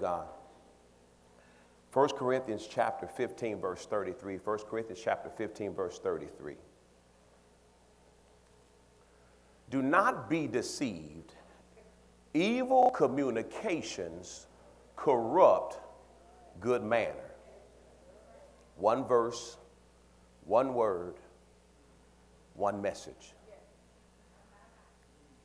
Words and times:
God. 0.00 0.28
1 1.92 2.08
Corinthians 2.10 2.68
chapter 2.70 3.08
15, 3.08 3.60
verse 3.60 3.84
33. 3.84 4.36
1 4.36 4.58
Corinthians 4.70 5.00
chapter 5.02 5.28
15, 5.28 5.74
verse 5.74 5.98
33. 5.98 6.54
Do 9.70 9.82
not 9.82 10.30
be 10.30 10.46
deceived. 10.46 11.34
Evil 12.32 12.90
communications 12.90 14.46
corrupt 14.94 15.80
good 16.60 16.84
manner. 16.84 17.34
One 18.76 19.04
verse, 19.04 19.56
one 20.44 20.74
word, 20.74 21.14
one 22.54 22.80
message. 22.80 23.34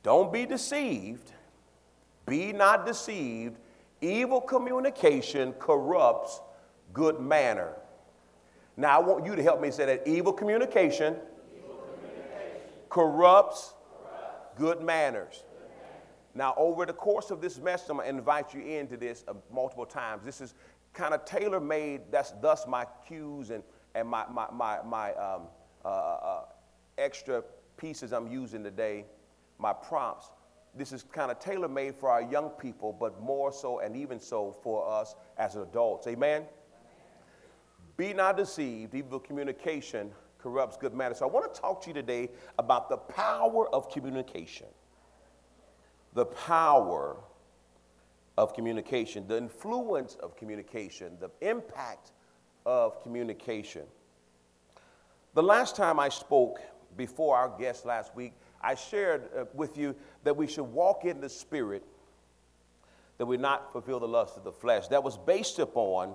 Don't 0.04 0.32
be 0.32 0.46
deceived. 0.46 1.32
Be 2.24 2.52
not 2.52 2.86
deceived. 2.86 3.58
Evil 4.04 4.42
communication 4.42 5.54
corrupts 5.54 6.42
good 6.92 7.20
manner. 7.20 7.72
Now, 8.76 9.00
I 9.00 9.02
want 9.02 9.24
you 9.24 9.34
to 9.34 9.42
help 9.42 9.62
me 9.62 9.70
say 9.70 9.86
that 9.86 10.06
evil 10.06 10.30
communication, 10.30 11.16
evil 11.56 11.82
communication. 11.94 12.60
corrupts, 12.90 13.72
corrupts 13.72 14.58
good, 14.58 14.82
manners. 14.82 15.42
good 15.42 15.68
manners. 15.70 16.02
Now, 16.34 16.52
over 16.58 16.84
the 16.84 16.92
course 16.92 17.30
of 17.30 17.40
this 17.40 17.58
message, 17.58 17.88
I'm 17.88 17.96
going 17.96 18.10
to 18.10 18.18
invite 18.18 18.52
you 18.52 18.60
into 18.60 18.98
this 18.98 19.24
uh, 19.26 19.32
multiple 19.50 19.86
times. 19.86 20.22
This 20.22 20.42
is 20.42 20.52
kind 20.92 21.14
of 21.14 21.24
tailor 21.24 21.60
made. 21.60 22.02
That's 22.10 22.32
thus 22.42 22.66
my 22.66 22.84
cues 23.06 23.48
and, 23.48 23.62
and 23.94 24.06
my, 24.06 24.26
my, 24.30 24.48
my, 24.52 24.82
my 24.82 25.14
um, 25.14 25.42
uh, 25.82 25.88
uh, 25.88 26.44
extra 26.98 27.42
pieces 27.78 28.12
I'm 28.12 28.30
using 28.30 28.62
today, 28.62 29.06
my 29.58 29.72
prompts 29.72 30.28
this 30.76 30.92
is 30.92 31.04
kind 31.04 31.30
of 31.30 31.38
tailor 31.38 31.68
made 31.68 31.94
for 31.94 32.10
our 32.10 32.22
young 32.22 32.50
people, 32.50 32.92
but 32.92 33.22
more 33.22 33.52
so 33.52 33.78
and 33.78 33.96
even 33.96 34.18
so 34.18 34.56
for 34.62 34.88
us 34.90 35.14
as 35.38 35.56
adults. 35.56 36.06
Amen? 36.06 36.42
Amen? 36.42 36.48
Be 37.96 38.12
not 38.12 38.36
deceived, 38.36 38.94
evil 38.94 39.20
communication 39.20 40.10
corrupts 40.38 40.76
good 40.76 40.92
manners. 40.92 41.18
So 41.18 41.26
I 41.26 41.30
want 41.30 41.52
to 41.52 41.60
talk 41.60 41.80
to 41.82 41.88
you 41.88 41.94
today 41.94 42.28
about 42.58 42.90
the 42.90 42.98
power 42.98 43.68
of 43.74 43.90
communication. 43.90 44.66
The 46.12 46.26
power 46.26 47.16
of 48.36 48.52
communication, 48.52 49.26
the 49.26 49.38
influence 49.38 50.16
of 50.16 50.36
communication, 50.36 51.16
the 51.20 51.30
impact 51.40 52.12
of 52.66 53.02
communication. 53.02 53.82
The 55.34 55.42
last 55.42 55.76
time 55.76 55.98
I 55.98 56.08
spoke 56.08 56.60
before 56.96 57.36
our 57.36 57.48
guest 57.58 57.86
last 57.86 58.14
week, 58.14 58.34
I 58.64 58.74
shared 58.74 59.28
uh, 59.36 59.44
with 59.52 59.76
you 59.76 59.94
that 60.24 60.36
we 60.36 60.46
should 60.46 60.64
walk 60.64 61.04
in 61.04 61.20
the 61.20 61.28
Spirit, 61.28 61.84
that 63.18 63.26
we 63.26 63.36
not 63.36 63.70
fulfill 63.70 64.00
the 64.00 64.08
lust 64.08 64.38
of 64.38 64.44
the 64.44 64.52
flesh. 64.52 64.88
That 64.88 65.04
was 65.04 65.18
based 65.18 65.58
upon 65.58 66.14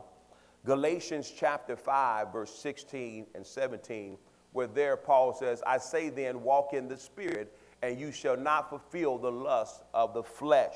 Galatians 0.66 1.32
chapter 1.36 1.76
5, 1.76 2.34
verse 2.34 2.54
16 2.54 3.28
and 3.36 3.46
17, 3.46 4.18
where 4.52 4.68
there 4.68 4.98
Paul 4.98 5.34
says, 5.34 5.62
I 5.66 5.78
say 5.78 6.10
then, 6.10 6.42
walk 6.42 6.74
in 6.74 6.88
the 6.88 6.98
Spirit, 6.98 7.56
and 7.84 8.00
you 8.00 8.12
shall 8.12 8.36
not 8.36 8.70
fulfill 8.70 9.20
the 9.20 9.32
lust 9.32 9.84
of 9.94 10.14
the 10.14 10.24
flesh. 10.24 10.76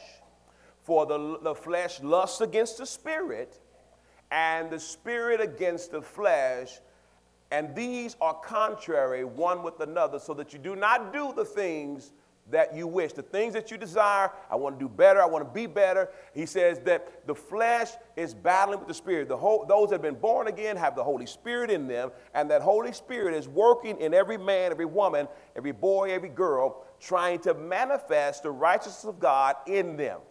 For 0.83 1.05
the, 1.05 1.39
the 1.41 1.55
flesh 1.55 2.01
lusts 2.01 2.41
against 2.41 2.77
the 2.77 2.85
Spirit, 2.85 3.59
and 4.29 4.69
the 4.69 4.79
Spirit 4.79 5.41
against 5.41 5.91
the 5.91 6.01
flesh 6.01 6.79
and 7.53 7.75
these 7.75 8.15
are 8.19 8.33
contrary 8.33 9.23
one 9.23 9.61
with 9.61 9.79
another, 9.79 10.17
so 10.17 10.33
that 10.33 10.53
you 10.53 10.59
do 10.59 10.75
not 10.75 11.13
do 11.13 11.31
the 11.35 11.45
things 11.45 12.11
that 12.49 12.75
you 12.75 12.87
wish, 12.87 13.13
the 13.13 13.21
things 13.21 13.53
that 13.53 13.69
you 13.69 13.77
desire. 13.77 14.31
I 14.49 14.55
want 14.55 14.79
to 14.79 14.83
do 14.83 14.89
better. 14.89 15.21
I 15.21 15.27
want 15.27 15.47
to 15.47 15.53
be 15.53 15.67
better. 15.67 16.09
He 16.33 16.47
says 16.47 16.79
that 16.79 17.27
the 17.27 17.35
flesh 17.35 17.91
is 18.17 18.33
battling 18.33 18.79
with 18.79 18.87
the 18.87 18.93
spirit. 18.95 19.29
The 19.29 19.37
whole, 19.37 19.67
those 19.67 19.89
that 19.89 19.95
have 19.95 20.01
been 20.01 20.19
born 20.19 20.47
again 20.47 20.75
have 20.77 20.95
the 20.95 21.03
Holy 21.03 21.27
Spirit 21.27 21.69
in 21.69 21.87
them, 21.87 22.09
and 22.33 22.49
that 22.49 22.63
Holy 22.63 22.91
Spirit 22.91 23.35
is 23.35 23.47
working 23.47 24.01
in 24.01 24.15
every 24.15 24.37
man, 24.37 24.71
every 24.71 24.85
woman, 24.85 25.27
every 25.55 25.73
boy, 25.73 26.09
every 26.11 26.29
girl, 26.29 26.87
trying 26.99 27.37
to 27.41 27.53
manifest 27.53 28.41
the 28.41 28.51
righteousness 28.51 29.03
of 29.03 29.19
God 29.19 29.57
in 29.67 29.95
them 29.95 30.21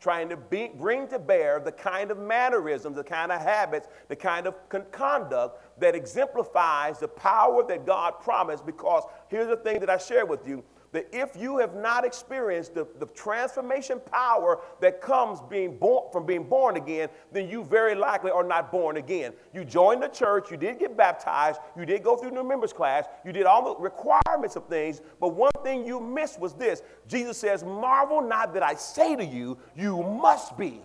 trying 0.00 0.28
to 0.28 0.36
be, 0.36 0.70
bring 0.74 1.08
to 1.08 1.18
bear 1.18 1.58
the 1.58 1.72
kind 1.72 2.10
of 2.10 2.18
mannerisms, 2.18 2.96
the 2.96 3.04
kind 3.04 3.32
of 3.32 3.40
habits, 3.40 3.88
the 4.08 4.16
kind 4.16 4.46
of 4.46 4.54
con- 4.68 4.84
conduct 4.92 5.80
that 5.80 5.94
exemplifies 5.94 6.98
the 6.98 7.08
power 7.08 7.66
that 7.66 7.86
God 7.86 8.20
promised. 8.20 8.66
Because 8.66 9.04
here's 9.28 9.48
the 9.48 9.56
thing 9.56 9.80
that 9.80 9.90
I 9.90 9.96
share 9.96 10.26
with 10.26 10.46
you 10.46 10.62
that 10.96 11.06
if 11.12 11.36
you 11.36 11.58
have 11.58 11.74
not 11.74 12.06
experienced 12.06 12.74
the, 12.74 12.86
the 12.98 13.04
transformation 13.08 14.00
power 14.10 14.60
that 14.80 15.02
comes 15.02 15.40
being 15.50 15.76
born, 15.76 16.10
from 16.10 16.24
being 16.24 16.44
born 16.44 16.78
again, 16.78 17.10
then 17.32 17.50
you 17.50 17.62
very 17.62 17.94
likely 17.94 18.30
are 18.30 18.42
not 18.42 18.72
born 18.72 18.96
again. 18.96 19.34
You 19.52 19.62
joined 19.62 20.02
the 20.02 20.08
church, 20.08 20.50
you 20.50 20.56
did 20.56 20.78
get 20.78 20.96
baptized, 20.96 21.60
you 21.76 21.84
did 21.84 22.02
go 22.02 22.16
through 22.16 22.30
the 22.30 22.42
members 22.42 22.72
class, 22.72 23.04
you 23.26 23.32
did 23.34 23.44
all 23.44 23.74
the 23.74 23.78
requirements 23.78 24.56
of 24.56 24.68
things, 24.68 25.02
but 25.20 25.34
one 25.34 25.52
thing 25.62 25.84
you 25.84 26.00
missed 26.00 26.40
was 26.40 26.54
this. 26.54 26.80
Jesus 27.06 27.36
says, 27.36 27.62
Marvel 27.62 28.22
not 28.22 28.54
that 28.54 28.62
I 28.62 28.74
say 28.74 29.16
to 29.16 29.24
you, 29.24 29.58
you 29.76 30.02
must 30.02 30.56
be 30.56 30.80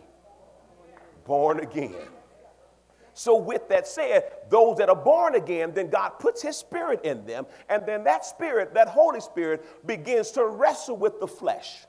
born 1.23 1.61
again. 1.61 1.95
So, 3.13 3.35
with 3.35 3.67
that 3.69 3.87
said, 3.87 4.23
those 4.49 4.77
that 4.77 4.89
are 4.89 4.95
born 4.95 5.35
again, 5.35 5.73
then 5.73 5.89
God 5.89 6.11
puts 6.19 6.41
His 6.41 6.55
Spirit 6.55 7.01
in 7.03 7.25
them, 7.25 7.45
and 7.69 7.85
then 7.85 8.03
that 8.05 8.25
Spirit, 8.25 8.73
that 8.73 8.87
Holy 8.87 9.19
Spirit, 9.19 9.65
begins 9.85 10.31
to 10.31 10.45
wrestle 10.45 10.95
with 10.95 11.19
the 11.19 11.27
flesh. 11.27 11.85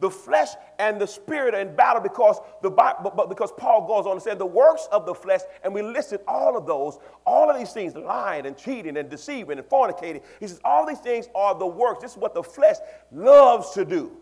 The 0.00 0.10
flesh 0.10 0.48
and 0.80 1.00
the 1.00 1.06
spirit 1.06 1.54
are 1.54 1.60
in 1.60 1.76
battle 1.76 2.02
because 2.02 2.38
the 2.62 2.70
but 2.70 3.28
because 3.28 3.52
Paul 3.56 3.86
goes 3.86 4.06
on 4.06 4.16
to 4.16 4.20
say 4.20 4.34
the 4.34 4.44
works 4.44 4.88
of 4.90 5.06
the 5.06 5.14
flesh, 5.14 5.40
and 5.62 5.72
we 5.72 5.82
listed 5.82 6.20
all 6.26 6.56
of 6.56 6.66
those, 6.66 6.98
all 7.24 7.48
of 7.48 7.56
these 7.56 7.72
things, 7.72 7.94
lying 7.94 8.44
and 8.44 8.56
cheating 8.56 8.96
and 8.96 9.08
deceiving 9.08 9.56
and 9.56 9.66
fornicating. 9.68 10.22
He 10.40 10.48
says 10.48 10.60
all 10.64 10.84
these 10.84 10.98
things 10.98 11.28
are 11.34 11.56
the 11.56 11.66
works. 11.66 12.02
This 12.02 12.10
is 12.10 12.16
what 12.16 12.34
the 12.34 12.42
flesh 12.42 12.76
loves 13.12 13.70
to 13.70 13.84
do. 13.84 14.16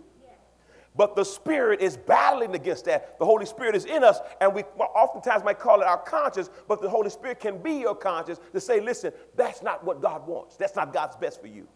But 0.95 1.17
the 1.17 1.25
Spirit 1.25 1.81
is 1.81 1.97
battling 1.97 2.55
against 2.55 2.85
that. 2.85 3.19
The 3.19 3.25
Holy 3.25 3.47
Spirit 3.47 3.75
is 3.75 3.87
in 3.87 4.05
us, 4.05 4.19
and 4.41 4.55
we 4.55 4.63
oftentimes 4.79 5.43
might 5.43 5.59
call 5.59 5.81
it 5.81 5.87
our 5.87 5.99
conscience, 5.99 6.51
but 6.69 6.83
the 6.83 6.89
Holy 6.89 7.09
Spirit 7.09 7.41
can 7.41 7.59
be 7.59 7.75
your 7.75 7.95
conscience 7.95 8.41
to 8.53 8.61
say, 8.61 8.79
listen, 8.81 9.13
that's 9.35 9.63
not 9.63 9.83
what 9.85 10.03
God 10.03 10.27
wants. 10.27 10.57
That's 10.57 10.77
not 10.77 10.93
God's 10.93 11.17
best 11.17 11.41
for 11.41 11.47
you. 11.47 11.67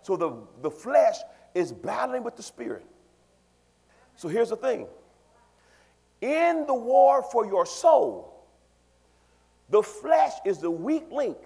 So 0.00 0.16
the, 0.16 0.34
the 0.62 0.70
flesh 0.70 1.16
is 1.54 1.72
battling 1.72 2.24
with 2.24 2.36
the 2.36 2.42
Spirit. 2.42 2.86
So 4.16 4.28
here's 4.28 4.50
the 4.50 4.56
thing 4.56 4.86
in 6.22 6.64
the 6.66 6.74
war 6.74 7.22
for 7.22 7.44
your 7.44 7.66
soul, 7.66 8.46
the 9.68 9.82
flesh 9.82 10.32
is 10.46 10.58
the 10.58 10.70
weak 10.70 11.04
link. 11.10 11.36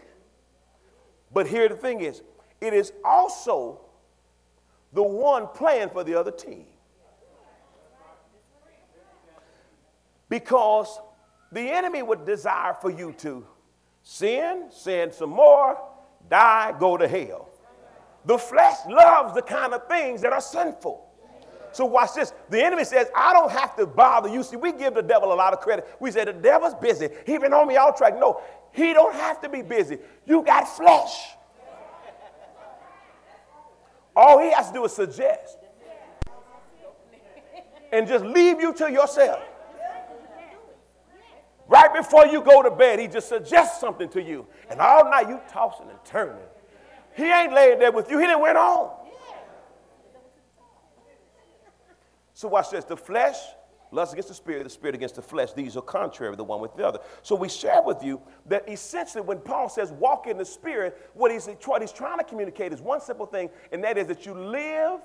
But 1.33 1.49
here 1.49 1.69
the 1.69 1.77
thing 1.77 2.00
is, 2.00 2.23
it 2.61 2.73
is 2.73 2.93
also 3.05 3.81
the 4.93 5.03
one 5.03 5.49
playing 5.49 5.91
for 5.91 6.05
the 6.05 6.15
other 6.15 6.31
team. 6.31 6.67
Because 10.28 11.00
the 11.53 11.61
enemy 11.61 12.03
would 12.03 12.27
desire 12.27 12.75
for 12.75 12.91
you 12.91 13.12
to 13.19 13.47
sin, 14.03 14.66
sin 14.71 15.12
some 15.12 15.31
more, 15.31 15.78
die, 16.28 16.75
go 16.78 16.97
to 16.97 17.09
hell. 17.09 17.49
The 18.25 18.37
flesh 18.37 18.77
loves 18.88 19.34
the 19.34 19.43
kind 19.43 19.72
of 19.72 19.88
things 19.88 20.21
that 20.22 20.33
are 20.33 20.41
sinful. 20.41 21.06
So 21.72 21.84
watch 21.84 22.15
this. 22.15 22.33
The 22.50 22.62
enemy 22.62 22.84
says, 22.84 23.09
I 23.15 23.33
don't 23.33 23.50
have 23.50 23.77
to 23.77 23.87
bother 23.87 24.28
you. 24.28 24.43
See, 24.43 24.56
we 24.56 24.72
give 24.72 24.94
the 24.94 25.03
devil 25.03 25.33
a 25.33 25.34
lot 25.34 25.53
of 25.53 25.61
credit. 25.61 25.87
We 26.00 26.11
say 26.11 26.25
the 26.25 26.33
devil's 26.33 26.75
busy. 26.75 27.09
He 27.27 27.38
been 27.38 27.53
on 27.53 27.69
me 27.69 27.77
all 27.77 27.93
track. 27.93 28.19
No, 28.19 28.43
he 28.72 28.93
don't 28.93 29.15
have 29.15 29.41
to 29.43 29.49
be 29.49 29.62
busy. 29.62 29.99
You 30.27 30.43
got 30.43 30.69
flesh. 30.69 31.34
All 34.17 34.38
he 34.41 34.50
has 34.50 34.69
to 34.69 34.75
do 34.75 34.84
is 34.84 34.93
suggest. 34.93 35.59
And 37.93 38.06
just 38.06 38.25
leave 38.25 38.61
you 38.61 38.75
to 38.75 38.91
yourself. 38.91 39.43
Right 41.88 42.02
before 42.02 42.26
you 42.26 42.43
go 42.43 42.62
to 42.62 42.70
bed, 42.70 42.99
he 42.99 43.06
just 43.06 43.29
suggests 43.29 43.81
something 43.81 44.08
to 44.11 44.23
you. 44.23 44.46
And 44.70 44.81
all 44.81 45.05
night 45.05 45.29
you 45.29 45.40
tossing 45.50 45.88
and 45.88 45.99
turning. 46.05 46.37
He 47.17 47.25
ain't 47.25 47.52
laying 47.52 47.79
there 47.79 47.93
with 47.93 48.11
you. 48.11 48.19
He 48.19 48.26
didn't 48.26 48.40
went 48.40 48.56
on. 48.56 48.90
So 52.35 52.49
watch 52.49 52.70
this. 52.70 52.85
The 52.85 52.96
flesh 52.96 53.37
lust 53.90 54.12
against 54.12 54.29
the 54.29 54.35
spirit, 54.35 54.64
the 54.64 54.70
spirit 54.70 54.94
against 54.94 55.17
the 55.17 55.23
flesh. 55.23 55.52
These 55.52 55.76
are 55.76 55.82
contrary 55.82 56.37
the 56.37 56.44
one 56.44 56.61
with 56.61 56.76
the 56.76 56.87
other. 56.87 57.00
So 57.23 57.35
we 57.35 57.49
share 57.49 57.82
with 57.82 58.02
you 58.02 58.20
that 58.46 58.69
essentially 58.69 59.23
when 59.23 59.38
Paul 59.38 59.69
says 59.69 59.91
walk 59.93 60.26
in 60.26 60.37
the 60.37 60.44
spirit, 60.44 61.11
what 61.14 61.32
he's, 61.32 61.49
what 61.64 61.81
he's 61.81 61.93
trying 61.93 62.19
to 62.19 62.25
communicate 62.25 62.73
is 62.73 62.81
one 62.81 63.00
simple 63.00 63.26
thing, 63.26 63.50
and 63.73 63.82
that 63.82 63.96
is 63.96 64.06
that 64.08 64.26
you 64.26 64.34
live 64.34 65.00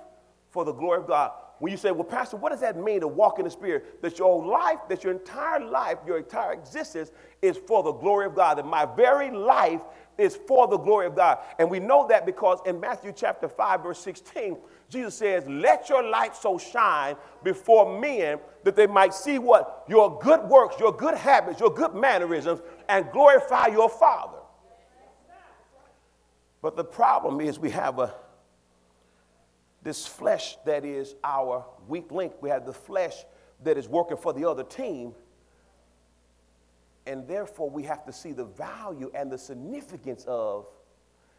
for 0.52 0.66
the 0.66 0.74
glory 0.74 1.00
of 1.00 1.08
God. 1.08 1.32
When 1.60 1.72
you 1.72 1.78
say, 1.78 1.92
well, 1.92 2.04
Pastor, 2.04 2.38
what 2.38 2.52
does 2.52 2.62
that 2.62 2.78
mean 2.78 3.02
to 3.02 3.08
walk 3.08 3.40
in 3.40 3.46
the 3.46 3.52
Spirit? 3.52 4.02
That 4.02 4.20
your 4.20 4.46
life, 4.46 4.80
that 4.90 5.04
your 5.04 5.14
entire 5.14 5.66
life, 5.66 5.98
your 6.06 6.18
entire 6.18 6.54
existence 6.54 7.12
is 7.42 7.58
for 7.58 7.84
the 7.84 7.94
glory 7.94 8.26
of 8.26 8.36
God. 8.36 8.58
That 8.58 8.66
my 8.66 8.86
very 8.86 9.32
life 9.32 9.82
is 10.18 10.36
for 10.36 10.68
the 10.68 10.78
glory 10.78 11.08
of 11.08 11.16
God. 11.16 11.40
And 11.60 11.70
we 11.70 11.80
know 11.80 12.08
that 12.08 12.26
because 12.26 12.60
in 12.66 12.80
Matthew 12.80 13.14
chapter 13.16 13.48
5, 13.48 13.84
verse 13.84 14.00
16, 14.00 14.58
Jesus 14.90 15.16
says, 15.16 15.48
Let 15.48 15.90
your 15.90 16.04
light 16.04 16.36
so 16.36 16.58
shine 16.58 17.16
before 17.44 18.00
men 18.00 18.40
that 18.64 18.76
they 18.76 18.88
might 18.88 19.14
see 19.14 19.40
what? 19.40 19.86
Your 19.88 20.20
good 20.20 20.44
works, 20.44 20.76
your 20.80 20.92
good 20.92 21.16
habits, 21.16 21.60
your 21.60 21.74
good 21.74 21.96
mannerisms, 21.96 22.62
and 22.90 23.10
glorify 23.12 23.68
your 23.68 23.90
Father. 23.90 24.40
But 26.62 26.78
the 26.78 26.84
problem 26.84 27.42
is 27.42 27.60
we 27.60 27.72
have 27.72 28.00
a 28.00 28.14
this 29.84 30.08
flesh 30.08 30.58
that 30.66 30.86
is 30.86 31.16
our 31.24 31.66
weak 31.88 32.12
link. 32.12 32.34
We 32.42 32.50
have 32.50 32.66
the 32.66 32.74
flesh 32.74 33.26
that 33.64 33.78
is 33.78 33.88
working 33.88 34.18
for 34.18 34.34
the 34.34 34.50
other 34.50 34.64
team. 34.64 35.14
And 37.06 37.28
therefore, 37.28 37.70
we 37.70 37.84
have 37.84 38.06
to 38.06 38.14
see 38.14 38.32
the 38.32 38.46
value 38.46 39.12
and 39.14 39.30
the 39.30 39.38
significance 39.38 40.24
of 40.26 40.68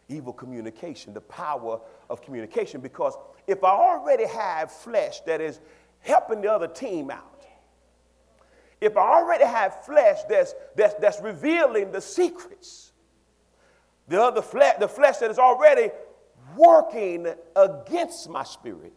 evil 0.09 0.35
communication, 0.35 1.15
the 1.15 1.23
power 1.23 1.81
of 2.11 2.21
communication. 2.23 2.83
Because 2.83 3.15
if 3.47 3.65
I 3.65 3.71
already 3.71 4.27
have 4.27 4.71
flesh 4.71 5.21
that 5.21 5.41
is 5.41 5.61
helping 6.01 6.43
the 6.43 6.53
other 6.53 6.69
team 6.69 7.11
out, 7.11 7.47
if 8.81 8.99
I 8.99 9.01
already 9.01 9.45
have 9.45 9.85
flesh 9.87 10.19
that's, 10.29 10.55
that's, 10.77 10.95
that's 10.95 11.21
revealing 11.23 11.91
the 11.93 12.03
secrets, 12.03 12.93
the 14.09 14.21
other 14.21 14.43
flesh, 14.43 14.77
the 14.79 14.89
flesh 14.89 15.19
that 15.19 15.31
is 15.31 15.39
already 15.39 15.91
working 16.57 17.27
against 17.57 18.29
my 18.29 18.45
spirit, 18.45 18.93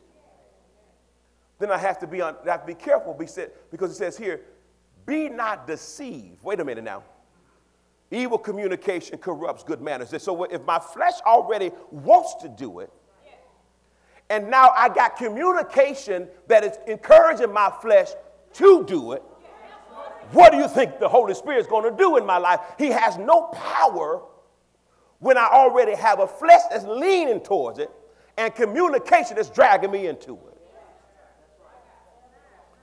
then 1.59 1.71
I 1.71 1.77
have 1.77 1.99
to 1.99 2.07
be, 2.07 2.21
on, 2.21 2.35
I 2.45 2.51
have 2.51 2.61
to 2.61 2.67
be 2.67 2.75
careful 2.75 3.13
because 3.13 3.91
it 3.91 3.95
says 3.95 4.17
here, 4.17 4.41
be 5.05 5.29
not 5.29 5.65
deceived. 5.65 6.43
Wait 6.43 6.59
a 6.59 6.65
minute 6.65 6.83
now. 6.83 7.03
Evil 8.11 8.37
communication 8.37 9.17
corrupts 9.17 9.63
good 9.63 9.81
manners. 9.81 10.13
So 10.21 10.43
if 10.43 10.63
my 10.65 10.79
flesh 10.79 11.15
already 11.25 11.71
wants 11.91 12.35
to 12.41 12.49
do 12.49 12.79
it, 12.79 12.91
and 14.29 14.49
now 14.49 14.71
I 14.75 14.89
got 14.89 15.17
communication 15.17 16.27
that 16.47 16.63
is 16.63 16.77
encouraging 16.87 17.51
my 17.51 17.71
flesh 17.81 18.09
to 18.53 18.85
do 18.85 19.13
it, 19.13 19.23
what 20.31 20.51
do 20.51 20.57
you 20.57 20.67
think 20.67 20.99
the 20.99 21.07
Holy 21.07 21.33
Spirit 21.33 21.59
is 21.59 21.67
going 21.67 21.89
to 21.89 21.97
do 21.97 22.17
in 22.17 22.25
my 22.25 22.37
life? 22.37 22.59
He 22.77 22.87
has 22.87 23.17
no 23.17 23.43
power 23.53 24.21
when 25.19 25.37
I 25.37 25.47
already 25.51 25.95
have 25.95 26.19
a 26.19 26.27
flesh 26.27 26.61
that's 26.69 26.85
leaning 26.85 27.39
towards 27.39 27.79
it 27.79 27.89
and 28.37 28.53
communication 28.53 29.35
that's 29.35 29.49
dragging 29.49 29.91
me 29.91 30.07
into 30.07 30.33
it. 30.33 30.57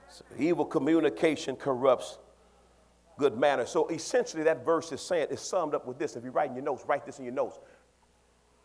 So 0.08 0.24
evil 0.38 0.64
communication 0.64 1.56
corrupts 1.56 2.18
good 3.18 3.36
manners. 3.38 3.70
So 3.70 3.88
essentially, 3.88 4.42
that 4.44 4.64
verse 4.64 4.92
is 4.92 5.00
saying, 5.00 5.28
is 5.30 5.40
summed 5.40 5.74
up 5.74 5.86
with 5.86 5.98
this. 5.98 6.16
If 6.16 6.24
you're 6.24 6.32
writing 6.32 6.56
your 6.56 6.64
notes, 6.64 6.84
write 6.86 7.06
this 7.06 7.18
in 7.18 7.24
your 7.24 7.34
notes. 7.34 7.58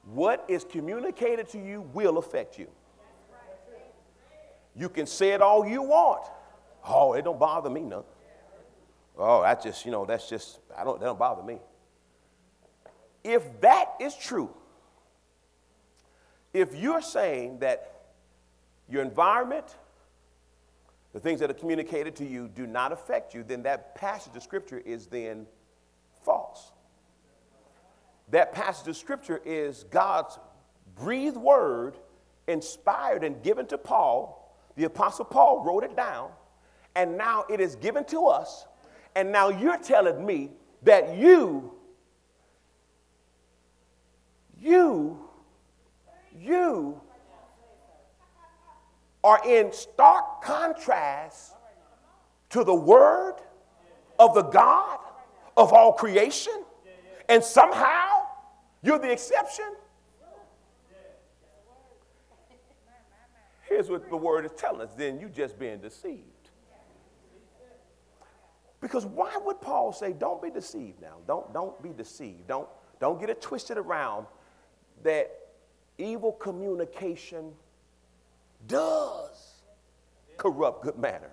What 0.06 0.46
is 0.48 0.64
communicated 0.64 1.50
to 1.50 1.60
you 1.60 1.82
will 1.94 2.18
affect 2.18 2.58
you. 2.58 2.68
You 4.76 4.90
can 4.90 5.06
say 5.06 5.30
it 5.30 5.42
all 5.42 5.68
you 5.68 5.82
want. 5.84 6.24
Oh, 6.88 7.14
it 7.14 7.24
don't 7.24 7.40
bother 7.40 7.70
me 7.70 7.82
none. 7.82 8.04
Oh, 9.18 9.42
that's 9.42 9.66
just, 9.66 9.86
you 9.86 9.92
know, 9.92 10.06
that's 10.06 10.30
just, 10.30 10.60
I 10.78 10.84
don't, 10.84 11.00
that 11.00 11.06
don't 11.06 11.20
bother 11.20 11.44
me. 11.44 11.60
If 13.24 13.62
that 13.62 13.96
is 14.00 14.16
true, 14.16 14.50
if 16.54 16.76
you're 16.76 17.02
saying 17.02 17.60
that 17.60 17.92
your 18.90 19.02
environment, 19.02 19.66
the 21.14 21.20
things 21.20 21.40
that 21.40 21.50
are 21.50 21.56
communicated 21.56 22.16
to 22.18 22.26
you 22.26 22.48
do 22.48 22.66
not 22.66 22.92
affect 22.92 23.34
you, 23.34 23.44
then 23.44 23.64
that 23.64 23.96
passage 23.96 24.36
of 24.36 24.44
scripture 24.44 24.82
is 24.86 25.08
then 25.08 25.46
false. 26.24 26.72
That 28.30 28.54
passage 28.54 28.88
of 28.88 28.98
scripture 28.98 29.42
is 29.44 29.86
God's 29.86 30.38
breathed 30.96 31.38
word, 31.38 31.98
inspired 32.48 33.24
and 33.24 33.42
given 33.44 33.66
to 33.68 33.78
Paul. 33.78 34.56
The 34.76 34.86
apostle 34.86 35.26
Paul 35.26 35.64
wrote 35.64 35.84
it 35.84 35.96
down, 35.96 36.30
and 36.96 37.18
now 37.18 37.46
it 37.50 37.60
is 37.60 37.76
given 37.76 38.06
to 38.06 38.28
us. 38.28 38.66
And 39.16 39.32
now 39.32 39.50
you're 39.50 39.78
telling 39.78 40.26
me 40.26 40.52
that 40.84 41.16
you 41.18 41.74
you, 44.62 45.20
you 46.38 47.00
are 49.24 49.42
in 49.46 49.72
stark 49.72 50.42
contrast 50.42 51.54
to 52.50 52.64
the 52.64 52.74
word 52.74 53.36
of 54.18 54.34
the 54.34 54.44
God 54.44 55.00
of 55.56 55.74
all 55.74 55.94
creation, 55.94 56.64
and 57.28 57.44
somehow 57.44 58.26
you're 58.82 59.00
the 59.00 59.12
exception. 59.12 59.66
Here's 63.68 63.90
what 63.90 64.10
the 64.10 64.18
word 64.18 64.46
is 64.46 64.52
telling 64.58 64.82
us 64.82 64.90
then 64.98 65.20
you 65.20 65.30
just 65.30 65.60
being 65.60 65.80
deceived. 65.80 66.24
Because 68.82 69.06
why 69.06 69.38
would 69.44 69.62
Paul 69.62 69.92
say, 69.92 70.14
don't 70.14 70.42
be 70.42 70.50
deceived 70.50 71.02
now? 71.02 71.18
Don't, 71.28 71.54
don't 71.54 71.82
be 71.84 71.90
deceived. 71.90 72.48
Don't, 72.48 72.68
don't 73.00 73.20
get 73.20 73.30
it 73.30 73.42
twisted 73.42 73.78
around 73.78 74.26
that 75.04 75.32
evil 75.98 76.32
communication 76.32 77.52
does 78.68 79.62
corrupt 80.38 80.84
good 80.84 80.98
manner. 80.98 81.32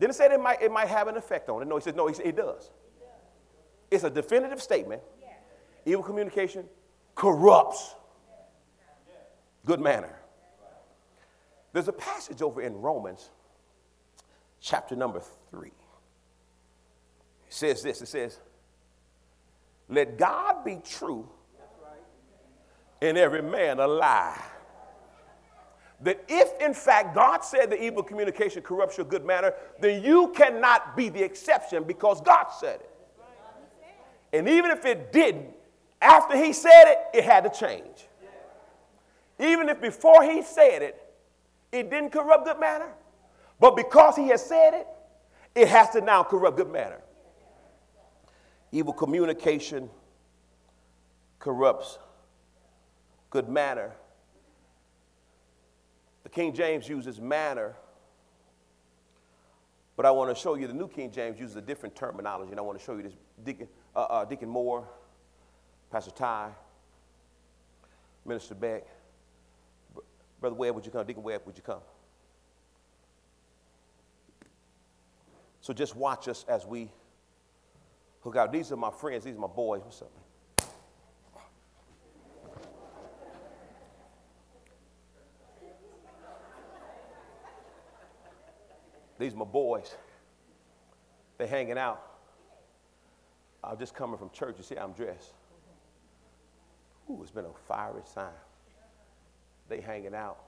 Didn't 0.00 0.14
say 0.14 0.26
it 0.26 0.40
might, 0.40 0.60
it 0.60 0.72
might 0.72 0.88
have 0.88 1.08
an 1.08 1.16
effect 1.16 1.48
on 1.48 1.62
it. 1.62 1.68
No, 1.68 1.76
he 1.76 1.82
said, 1.82 1.96
no, 1.96 2.06
he 2.06 2.14
said 2.14 2.26
it 2.26 2.36
does. 2.36 2.70
It's 3.90 4.04
a 4.04 4.10
definitive 4.10 4.60
statement. 4.60 5.02
Evil 5.86 6.02
communication 6.02 6.64
corrupts 7.14 7.94
good 9.64 9.80
manner. 9.80 10.18
There's 11.72 11.88
a 11.88 11.92
passage 11.92 12.40
over 12.42 12.62
in 12.62 12.80
Romans, 12.80 13.30
chapter 14.60 14.94
number 14.96 15.20
three. 15.50 15.68
It 15.68 15.72
says 17.48 17.82
this 17.82 18.00
it 18.00 18.08
says, 18.08 18.40
Let 19.88 20.16
God 20.16 20.64
be 20.64 20.80
true 20.84 21.28
and 23.04 23.18
every 23.18 23.42
man 23.42 23.80
a 23.80 23.86
lie. 23.86 24.40
That 26.00 26.24
if 26.26 26.60
in 26.60 26.74
fact 26.74 27.14
God 27.14 27.44
said 27.44 27.70
the 27.70 27.82
evil 27.82 28.02
communication 28.02 28.62
corrupts 28.62 28.96
your 28.96 29.06
good 29.06 29.24
manner, 29.24 29.52
then 29.80 30.02
you 30.02 30.32
cannot 30.34 30.96
be 30.96 31.10
the 31.10 31.22
exception 31.22 31.84
because 31.84 32.20
God 32.22 32.46
said 32.58 32.80
it. 32.80 32.90
And 34.32 34.48
even 34.48 34.70
if 34.70 34.84
it 34.84 35.12
didn't, 35.12 35.50
after 36.00 36.36
he 36.36 36.52
said 36.52 36.84
it, 36.86 36.98
it 37.18 37.24
had 37.24 37.44
to 37.44 37.50
change. 37.50 38.08
Even 39.38 39.68
if 39.68 39.80
before 39.80 40.24
he 40.24 40.42
said 40.42 40.82
it, 40.82 41.00
it 41.72 41.90
didn't 41.90 42.10
corrupt 42.10 42.46
good 42.46 42.58
manner, 42.58 42.88
but 43.60 43.76
because 43.76 44.16
he 44.16 44.28
has 44.28 44.44
said 44.44 44.74
it, 44.74 44.86
it 45.54 45.68
has 45.68 45.90
to 45.90 46.00
now 46.00 46.22
corrupt 46.22 46.56
good 46.56 46.70
manner. 46.70 47.00
Evil 48.72 48.92
communication 48.92 49.90
corrupts 51.38 51.98
good 53.34 53.48
manner. 53.48 53.90
The 56.22 56.28
King 56.28 56.54
James 56.54 56.88
uses 56.88 57.20
manner, 57.20 57.74
but 59.96 60.06
I 60.06 60.12
want 60.12 60.34
to 60.34 60.40
show 60.40 60.54
you 60.54 60.68
the 60.68 60.72
New 60.72 60.86
King 60.86 61.10
James 61.10 61.40
uses 61.40 61.56
a 61.56 61.60
different 61.60 61.96
terminology, 61.96 62.52
and 62.52 62.60
I 62.60 62.62
want 62.62 62.78
to 62.78 62.84
show 62.84 62.96
you 62.96 63.02
this. 63.02 63.14
Deacon, 63.44 63.66
uh, 63.96 64.02
uh, 64.02 64.24
Deacon 64.24 64.48
Moore, 64.48 64.88
Pastor 65.90 66.12
Ty, 66.12 66.50
Minister 68.24 68.54
Beck, 68.54 68.86
Brother 70.40 70.54
Webb, 70.54 70.76
would 70.76 70.86
you 70.86 70.92
come? 70.92 71.04
Deacon 71.04 71.24
Webb, 71.24 71.42
would 71.44 71.56
you 71.56 71.64
come? 71.64 71.80
So 75.60 75.72
just 75.72 75.96
watch 75.96 76.28
us 76.28 76.44
as 76.48 76.64
we 76.64 76.88
hook 78.22 78.36
out. 78.36 78.52
These 78.52 78.70
are 78.70 78.76
my 78.76 78.92
friends. 78.92 79.24
These 79.24 79.34
are 79.34 79.40
my 79.40 79.48
boys. 79.48 79.82
What's 79.82 80.02
up, 80.02 80.12
These 89.18 89.34
are 89.34 89.38
my 89.38 89.44
boys. 89.44 89.94
They 91.38 91.46
hanging 91.46 91.78
out. 91.78 92.02
I'm 93.62 93.78
just 93.78 93.94
coming 93.94 94.18
from 94.18 94.30
church. 94.30 94.56
You 94.58 94.64
see 94.64 94.74
how 94.74 94.84
I'm 94.84 94.92
dressed. 94.92 95.32
Ooh, 97.10 97.20
it's 97.22 97.30
been 97.30 97.44
a 97.44 97.52
fiery 97.68 98.02
time. 98.14 98.32
They 99.68 99.80
hanging 99.80 100.14
out. 100.14 100.38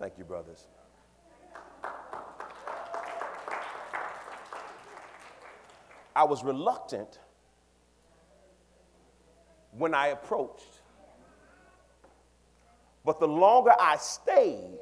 Thank 0.00 0.16
you, 0.16 0.24
brothers. 0.24 0.66
I 6.16 6.24
was 6.24 6.42
reluctant 6.42 7.18
when 9.72 9.94
I 9.94 10.06
approached. 10.08 10.80
But 13.04 13.20
the 13.20 13.28
longer 13.28 13.74
I 13.78 13.98
stayed, 13.98 14.78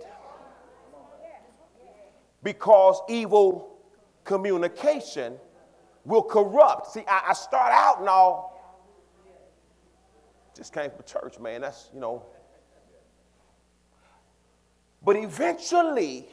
because 2.45 3.01
evil 3.09 3.77
communication 4.23 5.35
will 6.05 6.23
corrupt. 6.23 6.93
See, 6.93 7.03
I, 7.09 7.31
I 7.31 7.33
start 7.33 7.73
out 7.73 7.99
and 7.99 8.09
all, 8.09 8.55
just 10.57 10.73
came 10.73 10.91
from 10.91 11.05
church, 11.05 11.41
man. 11.41 11.63
That's, 11.63 11.91
you 11.93 11.99
know. 11.99 12.25
But 15.09 15.17
eventually, 15.17 16.27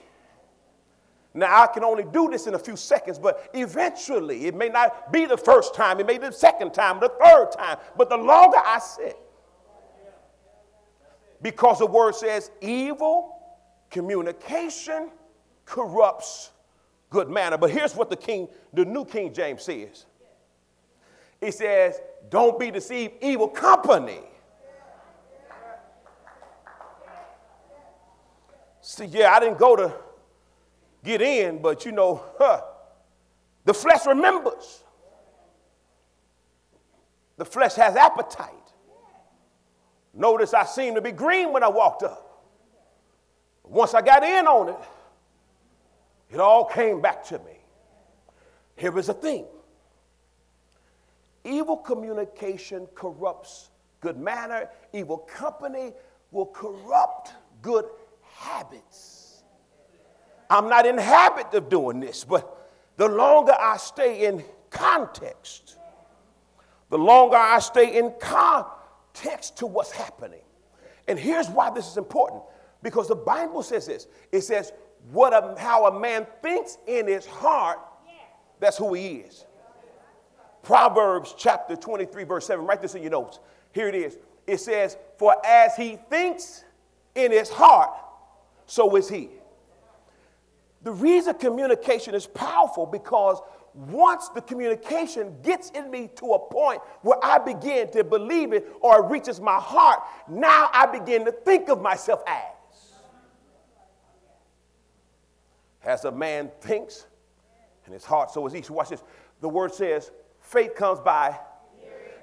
now 1.34 1.64
I 1.64 1.68
can 1.68 1.86
only 1.86 2.04
do 2.04 2.30
this 2.30 2.46
in 2.46 2.56
a 2.56 2.60
few 2.60 2.76
seconds, 2.76 3.18
but 3.18 3.50
eventually, 3.54 4.48
it 4.48 4.54
may 4.54 4.68
not 4.68 5.14
be 5.14 5.26
the 5.26 5.38
first 5.38 5.74
time, 5.74 6.02
it 6.02 6.06
may 6.06 6.18
be 6.18 6.28
the 6.28 6.34
second 6.34 6.74
time, 6.74 7.00
the 7.00 7.08
third 7.08 7.52
time, 7.58 7.78
but 7.96 8.10
the 8.10 8.18
longer 8.18 8.58
I 8.58 8.80
sit, 8.80 9.18
because 11.42 11.80
the 11.80 11.86
word 11.86 12.16
says 12.16 12.52
evil 12.60 13.40
communication 13.90 15.10
corrupts 15.64 16.52
good 17.10 17.30
manner. 17.30 17.58
But 17.58 17.72
here's 17.72 17.96
what 17.96 18.10
the 18.10 18.18
King, 18.18 18.50
the 18.74 18.84
New 18.84 19.06
King 19.06 19.34
James 19.34 19.64
says. 19.64 20.06
It 21.40 21.54
says, 21.54 22.02
don't 22.30 22.60
be 22.60 22.72
deceived, 22.72 23.14
evil 23.22 23.48
company. 23.48 24.20
See, 28.88 29.06
yeah, 29.06 29.32
I 29.32 29.40
didn't 29.40 29.58
go 29.58 29.76
to 29.76 29.92
get 31.04 31.20
in, 31.20 31.60
but 31.60 31.86
you 31.86 31.92
know, 31.92 32.22
huh, 32.38 32.62
the 33.64 33.74
flesh 33.74 34.06
remembers. 34.06 34.84
The 37.38 37.46
flesh 37.46 37.74
has 37.74 37.96
appetite. 37.96 38.52
Notice 40.14 40.54
I 40.54 40.66
seemed 40.66 40.98
to 40.98 41.02
be 41.02 41.12
green 41.12 41.52
when 41.52 41.64
I 41.64 41.68
walked 41.68 42.04
up. 42.04 42.44
Once 43.64 43.96
I 43.96 44.04
got 44.04 44.24
in 44.24 44.46
on 44.46 44.70
it, 44.70 44.76
it 46.30 46.40
all 46.40 46.66
came 46.66 47.02
back 47.02 47.26
to 47.26 47.40
me. 47.40 47.58
Here 48.76 48.96
is 49.00 49.08
the 49.08 49.16
thing 49.16 49.48
evil 51.44 51.78
communication 51.78 52.86
corrupts 52.94 53.70
good 54.02 54.18
manner, 54.20 54.70
evil 54.94 55.18
company 55.18 55.92
will 56.32 56.46
corrupt 56.46 57.32
good 57.64 57.86
habits. 58.36 59.44
I'm 60.50 60.70
not 60.70 60.86
in 60.86 60.98
habit 60.98 61.54
of 61.54 61.70
doing 61.70 62.00
this, 62.00 62.24
but 62.24 62.72
the 62.98 63.08
longer 63.08 63.54
I 63.60 63.78
stay 63.78 64.26
in 64.26 64.44
context, 64.70 65.78
the 66.90 66.98
longer 66.98 67.38
I 67.38 67.60
stay 67.60 67.98
in 67.98 68.14
context 68.20 69.58
to 69.58 69.66
what's 69.66 69.92
happening. 69.92 70.42
And 71.08 71.18
here's 71.18 71.50
why 71.50 71.70
this 71.70 71.88
is 71.88 71.98
important 71.98 72.44
because 72.84 73.08
the 73.08 73.16
Bible 73.16 73.64
says 73.64 73.88
this 73.88 74.08
it 74.32 74.42
says, 74.42 74.72
what 75.12 75.34
a, 75.34 75.60
how 75.60 75.88
a 75.88 76.00
man 76.00 76.26
thinks 76.42 76.78
in 76.88 77.08
his 77.08 77.26
heart, 77.26 77.80
that's 78.60 78.78
who 78.78 78.94
he 78.94 79.18
is. 79.18 79.46
Proverbs 80.64 81.36
chapter 81.38 81.76
23, 81.76 82.24
verse 82.24 82.48
7. 82.48 82.66
Write 82.66 82.82
this 82.82 82.96
in 82.96 83.04
your 83.04 83.12
notes. 83.12 83.40
Here 83.72 83.88
it 83.88 83.94
is. 83.94 84.18
It 84.48 84.60
says, 84.60 84.98
For 85.18 85.36
as 85.46 85.76
he 85.76 86.00
thinks 86.10 86.64
in 87.14 87.32
his 87.32 87.50
heart, 87.50 87.92
so 88.66 88.96
is 88.96 89.10
he. 89.10 89.30
The 90.84 90.92
reason 90.92 91.34
communication 91.36 92.14
is 92.14 92.28
powerful 92.28 92.86
because 92.86 93.40
once 93.74 94.30
the 94.30 94.42
communication 94.42 95.36
gets 95.42 95.70
in 95.72 95.92
me 95.92 96.10
to 96.16 96.34
a 96.34 96.40
point 96.40 96.82
where 97.02 97.18
I 97.24 97.40
begin 97.40 97.92
to 97.92 98.04
believe 98.04 98.54
it 98.54 98.72
or 98.82 99.04
it 99.04 99.10
reaches 99.10 99.42
my 99.42 99.60
heart, 99.60 100.00
now 100.30 100.70
I 100.72 100.86
begin 100.86 101.26
to 101.26 101.32
think 101.32 101.70
of 101.70 101.82
myself 101.82 102.24
as. 102.28 102.44
As 105.84 106.06
a 106.06 106.12
man 106.12 106.52
thinks 106.62 107.06
in 107.86 107.94
his 107.94 108.06
heart, 108.06 108.32
so 108.32 108.46
is 108.48 108.54
he. 108.54 108.62
So 108.62 108.74
watch 108.74 108.90
this. 108.90 109.04
The 109.42 109.50
word 109.50 109.74
says, 109.74 110.12
faith 110.40 110.76
comes 110.76 111.00
by. 111.00 111.38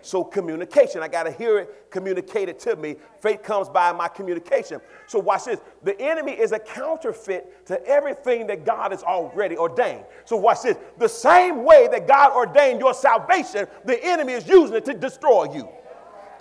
So 0.02 0.24
communication, 0.24 1.00
I 1.00 1.08
got 1.08 1.22
to 1.22 1.30
hear 1.30 1.60
it 1.60 1.90
communicated 1.90 2.58
to 2.60 2.74
me. 2.74 2.96
Faith 3.20 3.42
comes 3.44 3.68
by 3.68 3.92
my 3.92 4.08
communication. 4.08 4.80
So 5.06 5.20
watch 5.20 5.44
this. 5.44 5.60
The 5.84 5.98
enemy 6.00 6.32
is 6.32 6.50
a 6.50 6.58
counterfeit 6.58 7.64
to 7.66 7.84
everything 7.86 8.48
that 8.48 8.64
God 8.66 8.90
has 8.90 9.04
already 9.04 9.56
ordained. 9.56 10.04
So 10.24 10.36
watch 10.36 10.62
this. 10.62 10.76
The 10.98 11.08
same 11.08 11.62
way 11.64 11.88
that 11.92 12.08
God 12.08 12.32
ordained 12.32 12.80
your 12.80 12.94
salvation, 12.94 13.66
the 13.84 14.04
enemy 14.04 14.32
is 14.32 14.46
using 14.48 14.76
it 14.76 14.84
to 14.86 14.94
destroy 14.94 15.54
you. 15.54 15.68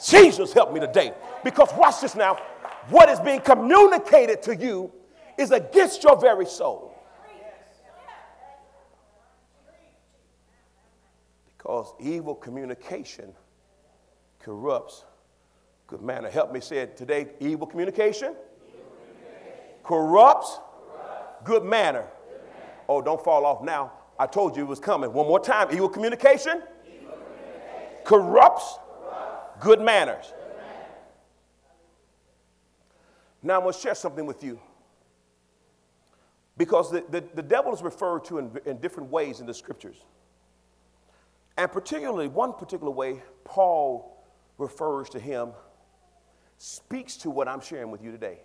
Jesus 0.04 0.54
help 0.54 0.74
me 0.74 0.80
today. 0.80 1.14
Because 1.44 1.70
watch 1.78 2.02
this 2.02 2.16
now. 2.16 2.38
What 2.90 3.10
is 3.10 3.20
being 3.20 3.42
communicated 3.42 4.42
to 4.44 4.56
you 4.56 4.92
is 5.38 5.52
against 5.52 6.04
your 6.04 6.20
very 6.20 6.48
soul. 6.48 6.96
Because 11.56 11.94
evil 12.00 12.34
communication 12.34 13.34
corrupts 14.44 15.06
good 15.92 16.02
manner. 16.02 16.30
Help 16.30 16.54
me 16.54 16.62
say 16.62 16.78
it 16.78 16.96
today. 16.96 17.28
Evil 17.42 17.68
communication, 17.68 18.30
evil 18.30 18.86
communication. 18.96 19.76
Corrupts, 19.84 20.58
corrupts, 20.58 21.44
good 21.44 21.64
manner. 21.66 22.08
Good 22.30 22.42
manner. 22.46 22.74
Oh, 22.88 23.02
don't 23.02 23.22
fall 23.22 23.46
off 23.46 23.62
now. 23.62 23.92
I 24.18 24.26
told 24.26 24.56
you 24.56 24.64
it 24.64 24.70
was 24.70 24.80
coming. 24.80 25.12
One 25.12 25.28
more 25.28 25.40
time. 25.40 25.68
Evil 25.74 25.90
communication, 25.90 26.64
evil 26.88 27.14
communication. 27.14 28.06
Corrupts, 28.06 28.78
corrupts, 29.04 29.62
good 29.62 29.82
manners. 29.82 30.28
Good 30.28 30.56
manner. 30.56 30.86
Now 33.44 33.56
I'm 33.58 33.62
going 33.64 33.74
to 33.74 33.80
share 33.80 33.96
something 33.96 34.26
with 34.26 34.42
you. 34.46 34.62
Because 36.58 36.90
the, 36.90 37.04
the, 37.10 37.22
the 37.34 37.44
devil 37.44 37.74
is 37.74 37.82
referred 37.82 38.24
to 38.26 38.38
in, 38.38 38.52
in 38.66 38.78
different 38.78 39.12
ways 39.12 39.42
in 39.42 39.46
the 39.46 39.54
scriptures. 39.54 39.98
And 41.58 41.70
particularly, 41.70 42.30
one 42.30 42.54
particular 42.54 42.92
way 42.92 43.22
Paul 43.44 44.21
refers 44.58 45.10
to 45.10 45.20
him 45.20 45.52
speaks 46.58 47.18
to 47.18 47.30
what 47.30 47.48
I'm 47.48 47.62
sharing 47.62 47.90
with 47.90 48.04
you 48.04 48.12
today. 48.12 48.40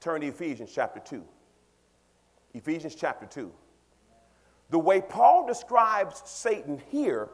Turn 0.00 0.22
to 0.22 0.26
Ephesians 0.26 0.70
chapter 0.74 1.00
2. 1.00 1.22
Ephesians 2.54 2.94
chapter 2.94 3.26
2. 3.26 3.52
The 4.70 4.78
way 4.78 5.02
Paul 5.02 5.46
describes 5.46 6.22
Satan 6.24 6.80
here, 6.90 7.28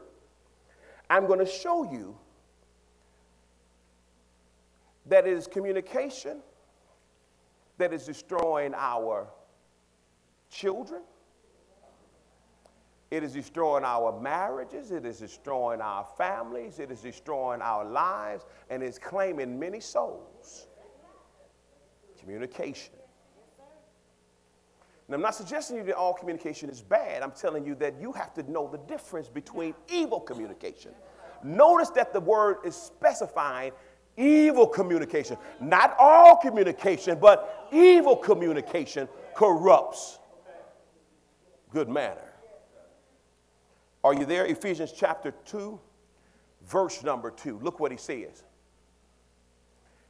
I'm 1.09 1.25
going 1.25 1.39
to 1.39 1.45
show 1.45 1.89
you 1.89 2.17
that 5.05 5.25
it 5.25 5.33
is 5.33 5.47
communication 5.47 6.41
that 7.77 7.93
is 7.93 8.05
destroying 8.05 8.73
our 8.75 9.29
children 10.49 11.01
it 13.11 13.23
is 13.23 13.33
destroying 13.33 13.83
our 13.83 14.19
marriages. 14.19 14.91
It 14.91 15.05
is 15.05 15.19
destroying 15.19 15.81
our 15.81 16.05
families. 16.17 16.79
It 16.79 16.91
is 16.91 17.01
destroying 17.01 17.61
our 17.61 17.83
lives. 17.83 18.45
And 18.69 18.83
it's 18.83 18.99
claiming 18.99 19.59
many 19.59 19.79
souls. 19.79 20.67
Communication. 22.19 22.93
And 25.07 25.15
I'm 25.15 25.21
not 25.21 25.33
suggesting 25.33 25.77
you 25.77 25.83
that 25.85 25.95
all 25.95 26.13
communication 26.13 26.69
is 26.69 26.81
bad. 26.81 27.23
I'm 27.23 27.31
telling 27.31 27.65
you 27.65 27.73
that 27.75 27.99
you 27.99 28.11
have 28.11 28.31
to 28.35 28.51
know 28.51 28.67
the 28.67 28.77
difference 28.77 29.27
between 29.27 29.73
evil 29.87 30.19
communication. 30.19 30.91
Notice 31.43 31.89
that 31.91 32.13
the 32.13 32.19
word 32.19 32.57
is 32.63 32.75
specifying 32.75 33.71
evil 34.17 34.67
communication. 34.67 35.37
Not 35.59 35.95
all 35.97 36.37
communication, 36.37 37.17
but 37.19 37.67
evil 37.71 38.15
communication 38.15 39.09
corrupts 39.33 40.19
good 41.71 41.89
manner. 41.89 42.28
Are 44.03 44.13
you 44.13 44.25
there? 44.25 44.45
Ephesians 44.45 44.93
chapter 44.95 45.31
2, 45.45 45.79
verse 46.65 47.03
number 47.03 47.31
2. 47.31 47.59
Look 47.61 47.79
what 47.79 47.91
he 47.91 47.97
says. 47.97 48.43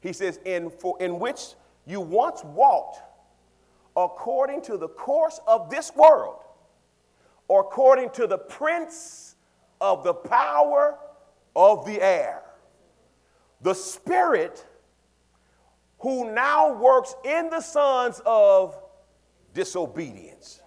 He 0.02 0.14
says, 0.14 0.40
in, 0.46 0.70
for, 0.70 0.96
in 1.02 1.20
which 1.20 1.54
you 1.86 2.00
once 2.00 2.44
walked 2.44 3.02
according 3.98 4.62
to 4.62 4.78
the 4.78 4.88
course 4.88 5.40
of 5.48 5.70
this 5.70 5.92
world, 5.96 6.44
or 7.48 7.62
according 7.62 8.12
to 8.12 8.28
the 8.28 8.38
prince 8.38 9.36
of 9.82 10.04
the 10.04 10.14
power 10.14 10.98
of 11.56 11.86
the 11.86 12.02
air, 12.02 12.44
the 13.62 13.74
spirit 13.74 14.66
who 16.00 16.32
now 16.32 16.74
works 16.74 17.16
in 17.26 17.50
the 17.50 17.60
sons 17.60 18.22
of 18.26 18.78
disobedience 19.54 20.62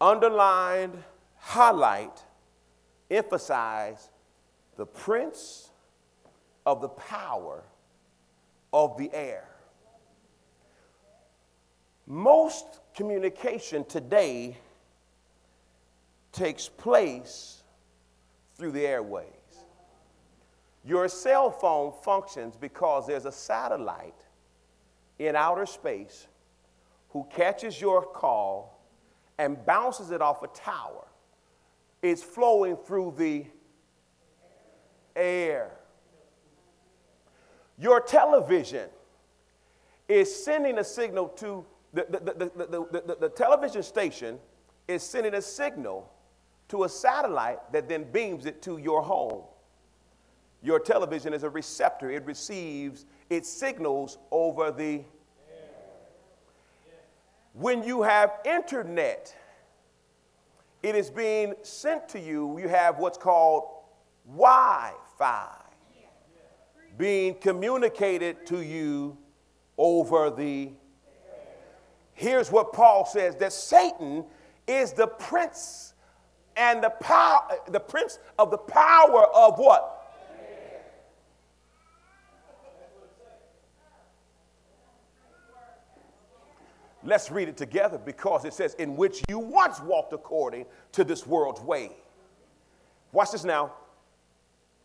underlined, 0.00 1.02
highlight, 1.36 2.24
emphasize 3.10 4.10
the 4.76 4.86
prince 4.86 5.70
of 6.64 6.80
the 6.80 6.88
power 6.88 7.62
of 8.72 8.96
the 8.96 9.10
air. 9.12 9.44
Most 12.06 12.80
communication 12.94 13.84
today 13.84 14.56
takes 16.32 16.68
place 16.68 17.62
through 18.56 18.72
the 18.72 18.86
airways. 18.86 19.26
Your 20.84 21.08
cell 21.08 21.50
phone 21.50 21.92
functions 22.02 22.56
because 22.56 23.06
there's 23.06 23.26
a 23.26 23.32
satellite 23.32 24.24
in 25.18 25.36
outer 25.36 25.66
space 25.66 26.26
who 27.10 27.26
catches 27.30 27.80
your 27.80 28.02
call 28.02 28.79
and 29.40 29.64
bounces 29.64 30.10
it 30.10 30.20
off 30.20 30.42
a 30.42 30.48
tower. 30.48 31.06
It's 32.02 32.22
flowing 32.22 32.76
through 32.76 33.14
the 33.16 33.46
air. 35.16 35.70
Your 37.78 38.02
television 38.02 38.90
is 40.06 40.44
sending 40.44 40.76
a 40.76 40.84
signal 40.84 41.28
to 41.28 41.64
the, 41.94 42.06
the, 42.10 43.00
the, 43.00 43.16
the, 43.18 43.28
television 43.30 43.82
station 43.82 44.38
is 44.86 45.02
sending 45.02 45.34
a 45.34 45.42
signal 45.42 46.12
to 46.68 46.84
a 46.84 46.88
satellite 46.88 47.72
that 47.72 47.88
then 47.88 48.04
beams 48.12 48.44
it 48.44 48.60
to 48.62 48.76
your 48.76 49.02
home. 49.02 49.42
Your 50.62 50.78
television 50.78 51.32
is 51.32 51.44
a 51.44 51.50
receptor, 51.50 52.10
it 52.10 52.26
receives 52.26 53.06
its 53.30 53.48
signals 53.48 54.18
over 54.30 54.70
the. 54.70 55.02
When 57.52 57.82
you 57.82 58.02
have 58.02 58.38
internet, 58.44 59.34
it 60.82 60.94
is 60.94 61.10
being 61.10 61.54
sent 61.62 62.08
to 62.10 62.20
you. 62.20 62.58
You 62.58 62.68
have 62.68 62.98
what's 62.98 63.18
called 63.18 63.64
Wi 64.26 64.92
Fi 65.18 65.48
being 67.00 67.34
communicated 67.34 68.46
to 68.46 68.60
you 68.60 69.16
over 69.78 70.30
the. 70.30 70.70
Here's 72.12 72.52
what 72.52 72.74
Paul 72.74 73.06
says 73.06 73.36
that 73.36 73.52
Satan 73.52 74.26
is 74.66 74.92
the 74.92 75.06
prince 75.06 75.94
and 76.56 76.84
the 76.84 76.90
power, 76.90 77.42
the 77.68 77.80
prince 77.80 78.18
of 78.38 78.50
the 78.50 78.58
power 78.58 79.26
of 79.34 79.58
what? 79.58 79.99
Let's 87.02 87.30
read 87.30 87.48
it 87.48 87.56
together 87.56 87.98
because 87.98 88.44
it 88.44 88.52
says, 88.52 88.74
in 88.74 88.96
which 88.96 89.22
you 89.28 89.38
once 89.38 89.80
walked 89.80 90.12
according 90.12 90.66
to 90.92 91.04
this 91.04 91.26
world's 91.26 91.60
way. 91.60 91.92
Watch 93.12 93.32
this 93.32 93.44
now. 93.44 93.72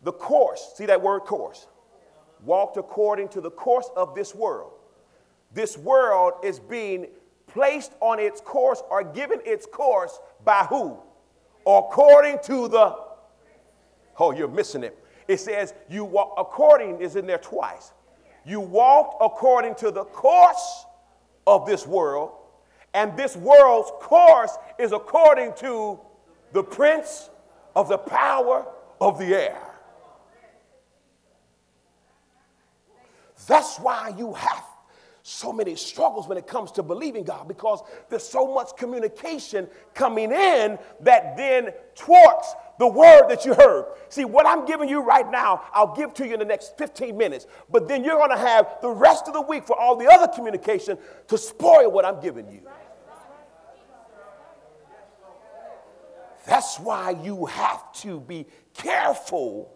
The 0.04 0.14
course, 0.14 0.74
see 0.76 0.86
that 0.86 1.02
word 1.02 1.22
course? 1.22 1.68
Walked 2.44 2.78
according 2.78 3.30
to 3.30 3.42
the 3.42 3.52
course 3.52 3.90
of 3.96 4.16
this 4.16 4.34
world. 4.34 4.74
This 5.54 5.78
world 5.78 6.34
is 6.44 6.60
being 6.60 7.08
placed 7.48 7.94
on 8.02 8.20
its 8.20 8.40
course 8.42 8.82
or 8.90 9.04
given 9.04 9.40
its 9.46 9.66
course 9.66 10.20
by 10.44 10.64
who? 10.66 10.98
According 11.66 12.40
to 12.44 12.68
the, 12.68 12.96
oh, 14.20 14.32
you're 14.32 14.48
missing 14.48 14.84
it. 14.84 14.98
It 15.28 15.40
says, 15.40 15.74
you 15.90 16.06
walk, 16.06 16.36
according 16.38 17.02
is 17.02 17.16
in 17.16 17.26
there 17.26 17.40
twice. 17.40 17.92
You 18.46 18.60
walked 18.60 19.22
according 19.22 19.76
to 19.76 19.92
the 19.92 20.04
course 20.06 20.85
of 21.48 21.66
this 21.66 21.86
world, 21.86 22.32
and 22.94 23.16
this 23.18 23.36
world's 23.36 23.92
course 24.00 24.58
is 24.80 24.92
according 24.92 25.54
to 25.56 26.00
the 26.54 26.64
prince 26.64 27.30
of 27.76 27.90
the 27.90 27.98
power 27.98 28.66
of 29.02 29.20
the 29.20 29.26
air. 29.26 29.62
That's 33.48 33.78
why 33.78 34.14
you 34.18 34.34
have 34.34 34.64
so 35.28 35.52
many 35.52 35.76
struggles 35.76 36.28
when 36.28 36.38
it 36.38 36.46
comes 36.46 36.72
to 36.72 36.84
believing 36.84 37.24
God 37.24 37.48
because 37.48 37.82
there's 38.10 38.28
so 38.28 38.54
much 38.54 38.78
communication 38.78 39.68
coming 39.94 40.32
in 40.32 40.78
that 41.02 41.36
then 41.36 41.70
thwarts 41.96 42.54
the 42.78 42.88
word 42.88 43.28
that 43.30 43.46
you 43.46 43.54
heard. 43.54 43.86
See, 44.10 44.26
what 44.26 44.46
I'm 44.46 44.66
giving 44.66 44.90
you 44.90 45.02
right 45.02 45.30
now, 45.30 45.64
I'll 45.74 45.96
give 45.96 46.14
to 46.16 46.28
you 46.28 46.34
in 46.34 46.40
the 46.40 46.46
next 46.46 46.78
15 46.78 47.18
minutes. 47.18 47.48
But 47.72 47.88
then 47.88 48.04
you're 48.04 48.18
going 48.18 48.32
to 48.32 48.38
have 48.38 48.78
the 48.82 48.90
rest 48.90 49.28
of 49.28 49.34
the 49.34 49.42
week 49.42 49.66
for 49.66 49.78
all 49.80 49.96
the 49.96 50.08
other 50.08 50.28
communication 50.28 50.98
to 51.28 51.38
spoil 51.38 51.92
what 51.92 52.06
I'm 52.06 52.22
giving 52.22 52.50
you. 52.50 52.62
That's 56.46 56.80
why 56.80 57.16
you 57.24 57.46
have 57.46 57.92
to 58.02 58.20
be 58.20 58.46
careful 58.74 59.72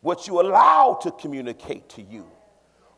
what 0.00 0.28
you 0.28 0.40
allow 0.40 0.98
to 1.02 1.10
communicate 1.10 1.88
to 1.90 2.02
you, 2.02 2.30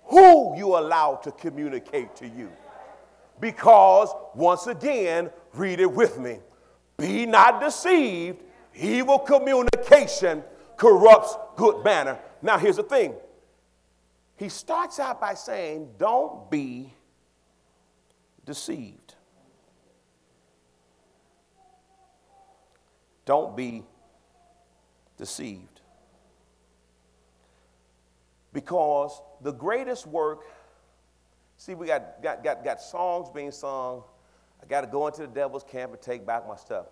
who 0.04 0.56
you 0.56 0.76
allow 0.76 1.14
to 1.16 1.32
communicate 1.32 2.14
to 2.16 2.28
you. 2.28 2.50
Because, 3.40 4.10
once 4.34 4.66
again, 4.66 5.30
read 5.54 5.80
it 5.80 5.90
with 5.90 6.18
me. 6.18 6.40
Be 6.98 7.24
not 7.24 7.60
deceived 7.60 8.42
Evil 8.78 9.18
communication 9.18 10.44
corrupts 10.76 11.36
good 11.56 11.84
manner. 11.84 12.18
Now, 12.42 12.58
here's 12.58 12.76
the 12.76 12.82
thing 12.84 13.14
he 14.36 14.48
starts 14.48 15.00
out 15.00 15.20
by 15.20 15.34
saying, 15.34 15.90
Don't 15.98 16.48
be 16.50 16.92
deceived. 18.46 19.14
Don't 23.24 23.56
be 23.56 23.82
deceived. 25.18 25.80
Because 28.52 29.20
the 29.42 29.52
greatest 29.52 30.06
work, 30.06 30.44
see, 31.58 31.74
we 31.74 31.88
got, 31.88 32.22
got, 32.22 32.42
got, 32.42 32.64
got 32.64 32.80
songs 32.80 33.28
being 33.28 33.50
sung. 33.50 34.02
I 34.62 34.66
got 34.66 34.80
to 34.80 34.86
go 34.86 35.06
into 35.08 35.22
the 35.22 35.26
devil's 35.26 35.64
camp 35.64 35.92
and 35.92 36.00
take 36.00 36.24
back 36.24 36.48
my 36.48 36.56
stuff. 36.56 36.86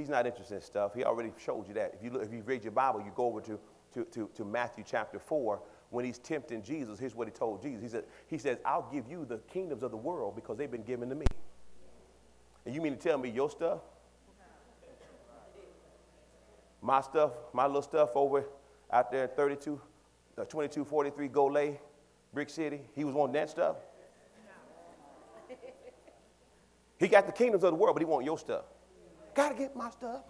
He's 0.00 0.08
not 0.08 0.26
interested 0.26 0.54
in 0.54 0.60
stuff. 0.62 0.94
He 0.94 1.04
already 1.04 1.30
showed 1.38 1.68
you 1.68 1.74
that. 1.74 1.92
If 1.94 2.02
you, 2.02 2.10
look, 2.10 2.22
if 2.22 2.32
you 2.32 2.42
read 2.42 2.64
your 2.64 2.72
Bible, 2.72 3.00
you 3.00 3.12
go 3.14 3.26
over 3.26 3.42
to, 3.42 3.60
to, 3.92 4.04
to, 4.06 4.30
to 4.34 4.44
Matthew 4.46 4.82
chapter 4.86 5.18
4. 5.18 5.60
When 5.90 6.06
he's 6.06 6.18
tempting 6.18 6.62
Jesus, 6.62 6.98
here's 6.98 7.14
what 7.14 7.28
he 7.28 7.32
told 7.32 7.60
Jesus. 7.60 7.82
He, 7.82 7.88
said, 7.88 8.04
he 8.28 8.38
says, 8.38 8.58
I'll 8.64 8.88
give 8.90 9.08
you 9.08 9.26
the 9.26 9.38
kingdoms 9.52 9.82
of 9.82 9.90
the 9.90 9.98
world 9.98 10.36
because 10.36 10.56
they've 10.56 10.70
been 10.70 10.84
given 10.84 11.10
to 11.10 11.14
me. 11.14 11.26
And 12.64 12.74
you 12.74 12.80
mean 12.80 12.96
to 12.96 12.98
tell 12.98 13.18
me 13.18 13.28
your 13.28 13.50
stuff? 13.50 13.80
My 16.80 17.02
stuff, 17.02 17.32
my 17.52 17.66
little 17.66 17.82
stuff 17.82 18.10
over 18.14 18.46
out 18.90 19.12
there 19.12 19.24
at 19.24 19.36
32, 19.36 19.78
uh, 20.38 20.44
2243 20.44 21.28
Golay, 21.28 21.78
Brick 22.32 22.48
City, 22.48 22.80
he 22.94 23.04
was 23.04 23.14
wanting 23.14 23.34
that 23.34 23.50
stuff? 23.50 23.76
He 26.98 27.08
got 27.08 27.26
the 27.26 27.32
kingdoms 27.32 27.64
of 27.64 27.72
the 27.72 27.76
world, 27.76 27.94
but 27.94 28.00
he 28.00 28.06
want 28.06 28.24
your 28.24 28.38
stuff. 28.38 28.64
Gotta 29.40 29.54
get 29.54 29.74
my 29.74 29.88
stuff. 29.88 30.20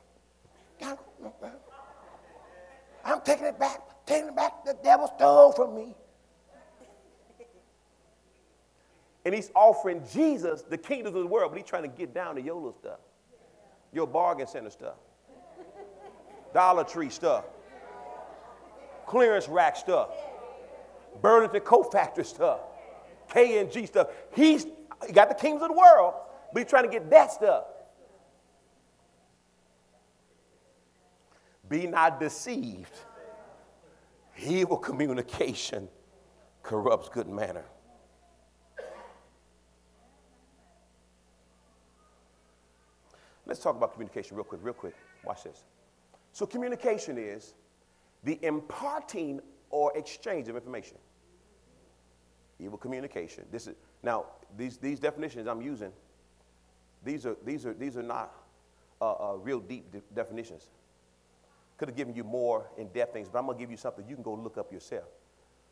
I'm 3.04 3.20
taking 3.22 3.46
it 3.46 3.58
back, 3.58 3.80
taking 4.06 4.28
it 4.28 4.36
back. 4.36 4.64
The 4.64 4.76
devil 4.84 5.12
stole 5.16 5.50
from 5.50 5.74
me. 5.74 5.96
And 9.24 9.34
he's 9.34 9.50
offering 9.56 10.04
Jesus 10.12 10.62
the 10.62 10.78
kingdoms 10.78 11.16
of 11.16 11.22
the 11.22 11.28
world, 11.28 11.50
but 11.50 11.58
he's 11.58 11.68
trying 11.68 11.82
to 11.82 11.88
get 11.88 12.14
down 12.14 12.36
to 12.36 12.40
your 12.40 12.54
little 12.54 12.72
stuff, 12.72 13.00
your 13.92 14.06
bargain 14.06 14.46
center 14.46 14.70
stuff, 14.70 14.94
Dollar 16.54 16.84
Tree 16.84 17.10
stuff, 17.10 17.46
clearance 19.06 19.48
rack 19.48 19.76
stuff, 19.76 20.10
Burlington 21.20 21.62
Coat 21.62 21.90
Factory 21.90 22.24
stuff, 22.24 22.60
K&G 23.32 23.86
stuff. 23.86 24.06
He's 24.36 24.66
he 25.04 25.12
got 25.12 25.28
the 25.28 25.34
kingdoms 25.34 25.64
of 25.64 25.70
the 25.70 25.76
world, 25.76 26.14
but 26.52 26.62
he's 26.62 26.70
trying 26.70 26.84
to 26.84 26.90
get 26.90 27.10
that 27.10 27.32
stuff. 27.32 27.64
Be 31.70 31.86
not 31.86 32.20
deceived. 32.20 32.92
Evil 34.36 34.76
communication 34.76 35.88
corrupts 36.62 37.08
good 37.08 37.28
manner. 37.28 37.64
Let's 43.46 43.60
talk 43.60 43.76
about 43.76 43.92
communication 43.92 44.36
real 44.36 44.44
quick, 44.44 44.60
real 44.62 44.74
quick. 44.74 44.94
Watch 45.24 45.44
this. 45.44 45.64
So, 46.32 46.46
communication 46.46 47.18
is 47.18 47.54
the 48.24 48.38
imparting 48.42 49.40
or 49.70 49.96
exchange 49.96 50.48
of 50.48 50.56
information. 50.56 50.98
Evil 52.58 52.78
communication. 52.78 53.44
This 53.50 53.66
is 53.66 53.76
now 54.02 54.26
these, 54.56 54.76
these 54.76 55.00
definitions 55.00 55.46
I'm 55.46 55.62
using. 55.62 55.92
These 57.04 57.26
are 57.26 57.36
these 57.44 57.64
are 57.64 57.72
these 57.72 57.96
are 57.96 58.02
not 58.02 58.34
uh, 59.00 59.12
uh, 59.12 59.34
real 59.36 59.60
deep 59.60 59.90
de- 59.90 60.02
definitions. 60.14 60.68
Could 61.80 61.88
have 61.88 61.96
given 61.96 62.14
you 62.14 62.24
more 62.24 62.70
in 62.76 62.88
depth 62.88 63.14
things, 63.14 63.30
but 63.30 63.38
I'm 63.38 63.46
going 63.46 63.56
to 63.56 63.62
give 63.62 63.70
you 63.70 63.78
something 63.78 64.04
you 64.06 64.14
can 64.14 64.22
go 64.22 64.34
look 64.34 64.58
up 64.58 64.70
yourself. 64.70 65.06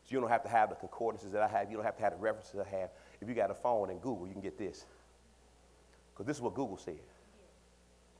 So 0.03 0.15
you 0.15 0.19
don't 0.19 0.31
have 0.31 0.41
to 0.41 0.49
have 0.49 0.69
the 0.69 0.75
concordances 0.75 1.31
that 1.33 1.43
I 1.43 1.47
have. 1.47 1.69
You 1.69 1.77
don't 1.77 1.85
have 1.85 1.97
to 1.97 2.01
have 2.01 2.13
the 2.13 2.17
references 2.17 2.59
I 2.59 2.67
have. 2.67 2.89
If 3.21 3.29
you 3.29 3.35
got 3.35 3.51
a 3.51 3.53
phone 3.53 3.91
and 3.91 4.01
Google, 4.01 4.25
you 4.25 4.33
can 4.33 4.41
get 4.41 4.57
this. 4.57 4.87
Because 6.11 6.25
this 6.25 6.37
is 6.37 6.41
what 6.41 6.55
Google 6.55 6.77
said. 6.77 6.97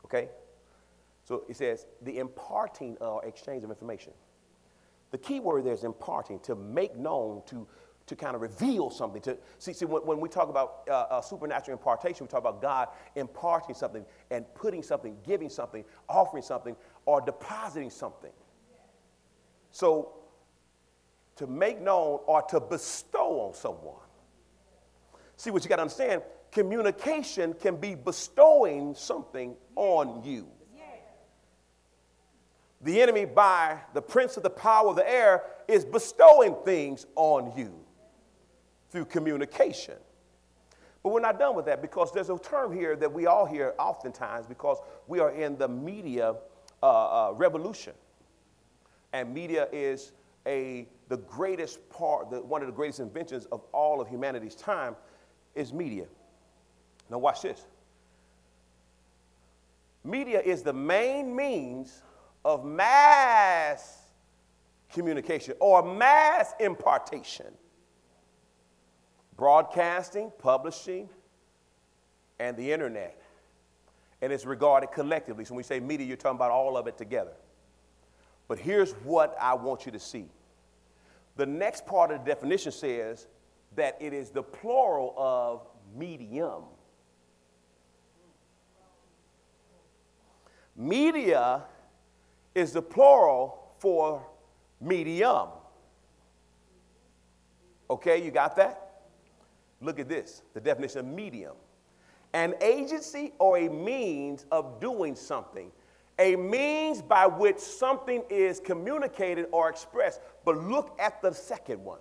Okay? 0.06 0.30
So 1.24 1.46
it 1.50 1.58
says 1.58 1.88
the 2.04 2.20
imparting 2.20 2.96
or 3.02 3.26
exchange 3.26 3.64
of 3.64 3.72
information. 3.72 4.14
The 5.10 5.18
key 5.18 5.40
word 5.40 5.66
there 5.66 5.74
is 5.74 5.84
imparting, 5.84 6.42
to 6.42 6.54
make 6.54 6.96
known, 6.96 7.42
to, 7.48 7.68
to 8.06 8.16
kind 8.16 8.36
of 8.36 8.42
reveal 8.42 8.92
something. 8.92 9.22
To 9.24 9.36
see, 9.58 9.74
see 9.74 9.86
when, 9.86 10.06
when 10.06 10.20
we 10.20 10.30
talk 10.30 10.50
about 10.50 10.88
uh, 10.88 10.94
uh, 10.94 11.22
supernatural 11.22 11.76
impartation, 11.76 12.26
we 12.26 12.30
talk 12.30 12.42
about 12.42 12.62
God 12.62 12.90
imparting 13.16 13.74
something 13.74 14.06
and 14.30 14.46
putting 14.54 14.84
something, 14.84 15.18
giving 15.26 15.50
something, 15.50 15.84
offering 16.08 16.44
something, 16.44 16.76
or 17.10 17.22
depositing 17.22 17.90
something. 17.90 18.32
So, 19.72 20.14
to 21.38 21.48
make 21.48 21.82
known 21.82 22.20
or 22.28 22.44
to 22.44 22.60
bestow 22.60 23.48
on 23.48 23.56
someone. 23.56 23.96
See, 25.36 25.50
what 25.50 25.64
you 25.64 25.70
got 25.70 25.78
to 25.78 25.82
understand 25.84 26.22
communication 26.52 27.54
can 27.54 27.78
be 27.78 27.96
bestowing 27.96 28.94
something 28.94 29.56
on 29.76 30.24
you. 30.24 30.48
The 32.82 33.02
enemy, 33.02 33.26
by 33.26 33.80
the 33.96 34.04
prince 34.04 34.38
of 34.38 34.44
the 34.44 34.52
power 34.52 34.90
of 34.90 34.96
the 34.96 35.10
air, 35.10 35.46
is 35.68 35.84
bestowing 35.84 36.58
things 36.64 37.08
on 37.16 37.54
you 37.58 37.74
through 38.92 39.06
communication. 39.06 39.96
But 41.02 41.14
we're 41.14 41.22
not 41.22 41.40
done 41.40 41.56
with 41.56 41.66
that 41.66 41.82
because 41.82 42.12
there's 42.12 42.30
a 42.30 42.38
term 42.38 42.72
here 42.72 42.96
that 42.98 43.12
we 43.12 43.26
all 43.26 43.46
hear 43.46 43.74
oftentimes 43.80 44.46
because 44.46 44.78
we 45.08 45.20
are 45.20 45.32
in 45.32 45.58
the 45.58 45.68
media 45.68 46.36
uh, 46.82 47.30
uh, 47.30 47.32
revolution. 47.34 47.94
And 49.14 49.34
media 49.34 49.68
is 49.72 50.12
a, 50.46 50.88
the 51.08 51.18
greatest 51.18 51.90
part, 51.90 52.30
the, 52.30 52.42
one 52.42 52.62
of 52.62 52.68
the 52.68 52.74
greatest 52.74 53.00
inventions 53.00 53.46
of 53.52 53.62
all 53.72 54.02
of 54.02 54.08
humanity's 54.08 54.56
time 54.56 54.96
is 55.56 55.74
media. 55.74 56.06
Now, 57.10 57.18
watch 57.18 57.42
this. 57.42 57.66
Media 60.04 60.42
is 60.42 60.64
the 60.64 60.74
main 60.74 61.36
means 61.36 62.02
of 62.46 62.64
mass 62.64 63.98
communication 64.94 65.56
or 65.60 65.84
mass 65.84 66.54
impartation. 66.60 67.48
Broadcasting, 69.36 70.32
publishing, 70.38 71.10
and 72.40 72.56
the 72.58 72.72
internet. 72.72 73.22
And 74.22 74.34
it's 74.34 74.46
regarded 74.46 74.92
collectively. 74.92 75.46
So 75.46 75.54
when 75.54 75.58
we 75.58 75.64
say 75.64 75.80
media, 75.80 76.06
you're 76.06 76.18
talking 76.18 76.38
about 76.38 76.52
all 76.52 76.78
of 76.78 76.88
it 76.88 76.98
together. 76.98 77.34
But 78.48 78.60
here's 78.60 78.92
what 79.04 79.38
I 79.40 79.54
want 79.54 79.86
you 79.86 79.92
to 79.92 80.00
see. 80.00 80.26
The 81.38 81.46
next 81.46 81.86
part 81.86 82.12
of 82.12 82.20
the 82.20 82.26
definition 82.26 82.72
says 82.72 83.28
that 83.76 83.98
it 84.02 84.12
is 84.12 84.30
the 84.32 84.44
plural 84.44 85.14
of 85.16 85.62
medium. 85.96 86.64
Media 90.76 91.64
is 92.56 92.74
the 92.74 92.82
plural 92.82 93.74
for 93.78 94.26
medium. 94.82 95.50
Okay, 97.90 98.24
you 98.24 98.32
got 98.32 98.56
that? 98.58 99.04
Look 99.82 100.00
at 100.00 100.10
this 100.10 100.42
the 100.54 100.60
definition 100.60 101.00
of 101.00 101.06
medium 101.06 101.56
an 102.34 102.54
agency 102.62 103.34
or 103.40 103.58
a 103.58 103.70
means 103.70 104.46
of 104.52 104.80
doing 104.80 105.16
something, 105.16 105.72
a 106.18 106.36
means 106.36 107.02
by 107.02 107.26
which 107.26 107.58
something 107.58 108.24
is 108.30 108.60
communicated 108.60 109.48
or 109.52 109.70
expressed. 109.70 110.22
But 110.46 110.58
look 110.58 110.96
at 111.00 111.22
the 111.22 111.34
second 111.34 111.84
one 111.84 112.00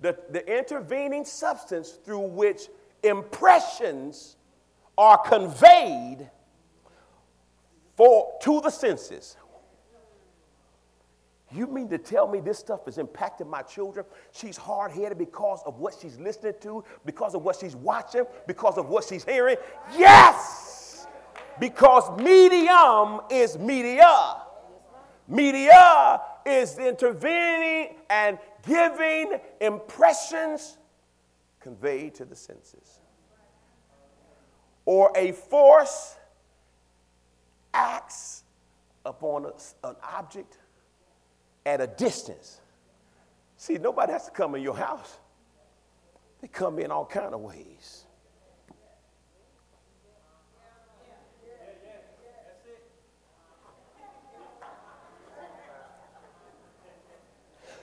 the, 0.00 0.16
the 0.30 0.58
intervening 0.58 1.24
substance 1.24 1.90
through 1.90 2.28
which 2.28 2.68
impressions 3.02 4.36
are 4.96 5.18
conveyed 5.18 6.28
for, 7.96 8.32
to 8.42 8.60
the 8.60 8.70
senses. 8.70 9.36
You 11.50 11.66
mean 11.66 11.88
to 11.88 11.98
tell 11.98 12.28
me 12.28 12.40
this 12.40 12.58
stuff 12.58 12.86
is 12.86 12.98
impacting 12.98 13.48
my 13.48 13.62
children? 13.62 14.04
She's 14.32 14.56
hard 14.56 14.92
headed 14.92 15.16
because 15.16 15.62
of 15.64 15.78
what 15.78 15.96
she's 16.00 16.18
listening 16.18 16.54
to, 16.60 16.84
because 17.06 17.34
of 17.34 17.42
what 17.42 17.56
she's 17.56 17.74
watching, 17.74 18.24
because 18.46 18.76
of 18.76 18.88
what 18.88 19.04
she's 19.04 19.24
hearing? 19.24 19.56
Yes! 19.96 21.06
Because 21.58 22.16
medium 22.20 23.20
is 23.30 23.58
media. 23.58 24.36
Media 25.26 26.20
is 26.44 26.78
intervening 26.78 27.96
and 28.10 28.38
giving 28.66 29.40
impressions 29.60 30.78
conveyed 31.60 32.14
to 32.14 32.24
the 32.24 32.36
senses. 32.36 33.00
Or 34.84 35.12
a 35.16 35.32
force 35.32 36.16
acts 37.74 38.44
upon 39.04 39.46
a, 39.46 39.86
an 39.86 39.96
object 40.02 40.58
at 41.68 41.80
a 41.82 41.86
distance. 41.86 42.60
See, 43.56 43.74
nobody 43.74 44.12
has 44.12 44.24
to 44.24 44.30
come 44.30 44.54
in 44.54 44.62
your 44.62 44.76
house. 44.76 45.18
They 46.40 46.48
come 46.48 46.78
in 46.78 46.90
all 46.90 47.04
kind 47.04 47.34
of 47.34 47.40
ways. 47.40 48.04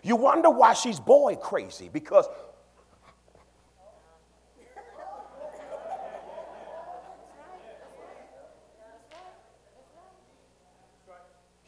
You 0.01 0.15
wonder 0.15 0.51
why 0.51 0.73
she's 0.73 0.99
boy 0.99 1.35
crazy 1.35 1.89
because 1.91 2.25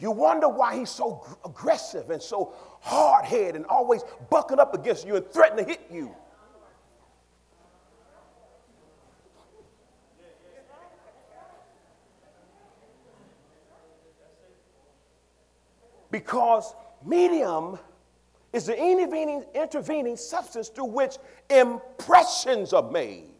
You 0.08 0.12
wonder 0.12 0.48
why 0.48 0.78
he's 0.78 0.89
so 0.89 1.26
aggressive 1.43 2.12
and 2.12 2.22
so 2.22 2.54
hard 2.80 3.26
headed 3.26 3.58
and 3.58 3.65
always 3.65 4.04
bucking 4.30 4.58
up 4.58 4.74
against 4.74 5.06
you 5.06 5.17
and 5.17 5.30
threatening 5.34 5.65
to 5.65 5.72
hit 5.72 5.82
you. 5.91 6.15
Because 16.10 16.74
medium 17.06 17.78
is 18.54 18.67
the 18.67 18.82
intervening, 18.82 19.43
intervening 19.54 20.15
substance 20.15 20.70
through 20.70 20.86
which 20.86 21.17
impressions 21.50 22.72
are 22.72 22.89
made. 22.89 23.32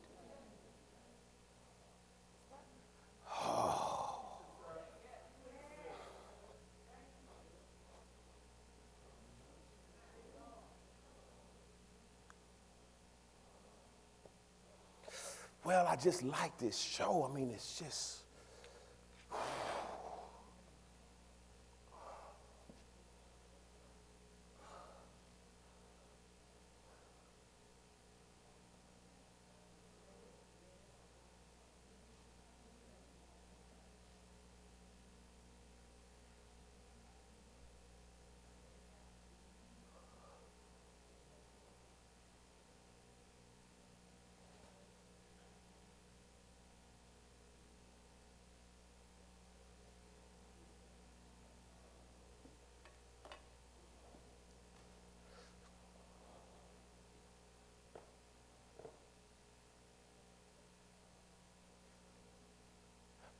Well, 15.68 15.86
I 15.86 15.98
just 15.98 16.24
like 16.24 16.58
this 16.58 16.78
show. 16.78 17.30
I 17.30 17.36
mean, 17.36 17.52
it's 17.52 17.78
just. 17.78 18.22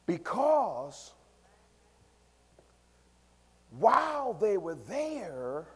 Because 0.08 1.12
while 3.78 4.34
they 4.34 4.58
were 4.58 4.78
there, 4.88 5.68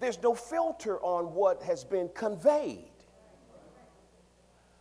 there's 0.00 0.20
no 0.22 0.34
filter 0.34 0.98
on 1.00 1.32
what 1.32 1.62
has 1.62 1.84
been 1.84 2.10
conveyed. 2.14 2.90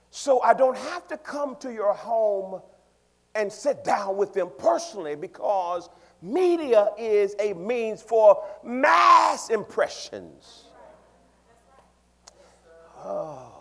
So 0.09 0.41
I 0.41 0.53
don't 0.53 0.77
have 0.77 1.07
to 1.07 1.17
come 1.17 1.55
to 1.57 1.71
your 1.71 1.93
home 1.93 2.61
and 3.35 3.51
sit 3.51 3.83
down 3.83 4.17
with 4.17 4.33
them 4.33 4.49
personally 4.57 5.15
because 5.15 5.89
media 6.21 6.89
is 6.97 7.35
a 7.39 7.53
means 7.53 8.01
for 8.01 8.43
mass 8.63 9.49
impressions. 9.49 10.65
Oh. 13.03 13.54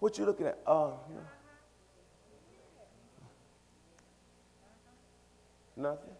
What 0.00 0.16
you 0.16 0.24
looking 0.24 0.46
at? 0.46 0.58
Uh, 0.66 0.92
nothing. 5.76 6.10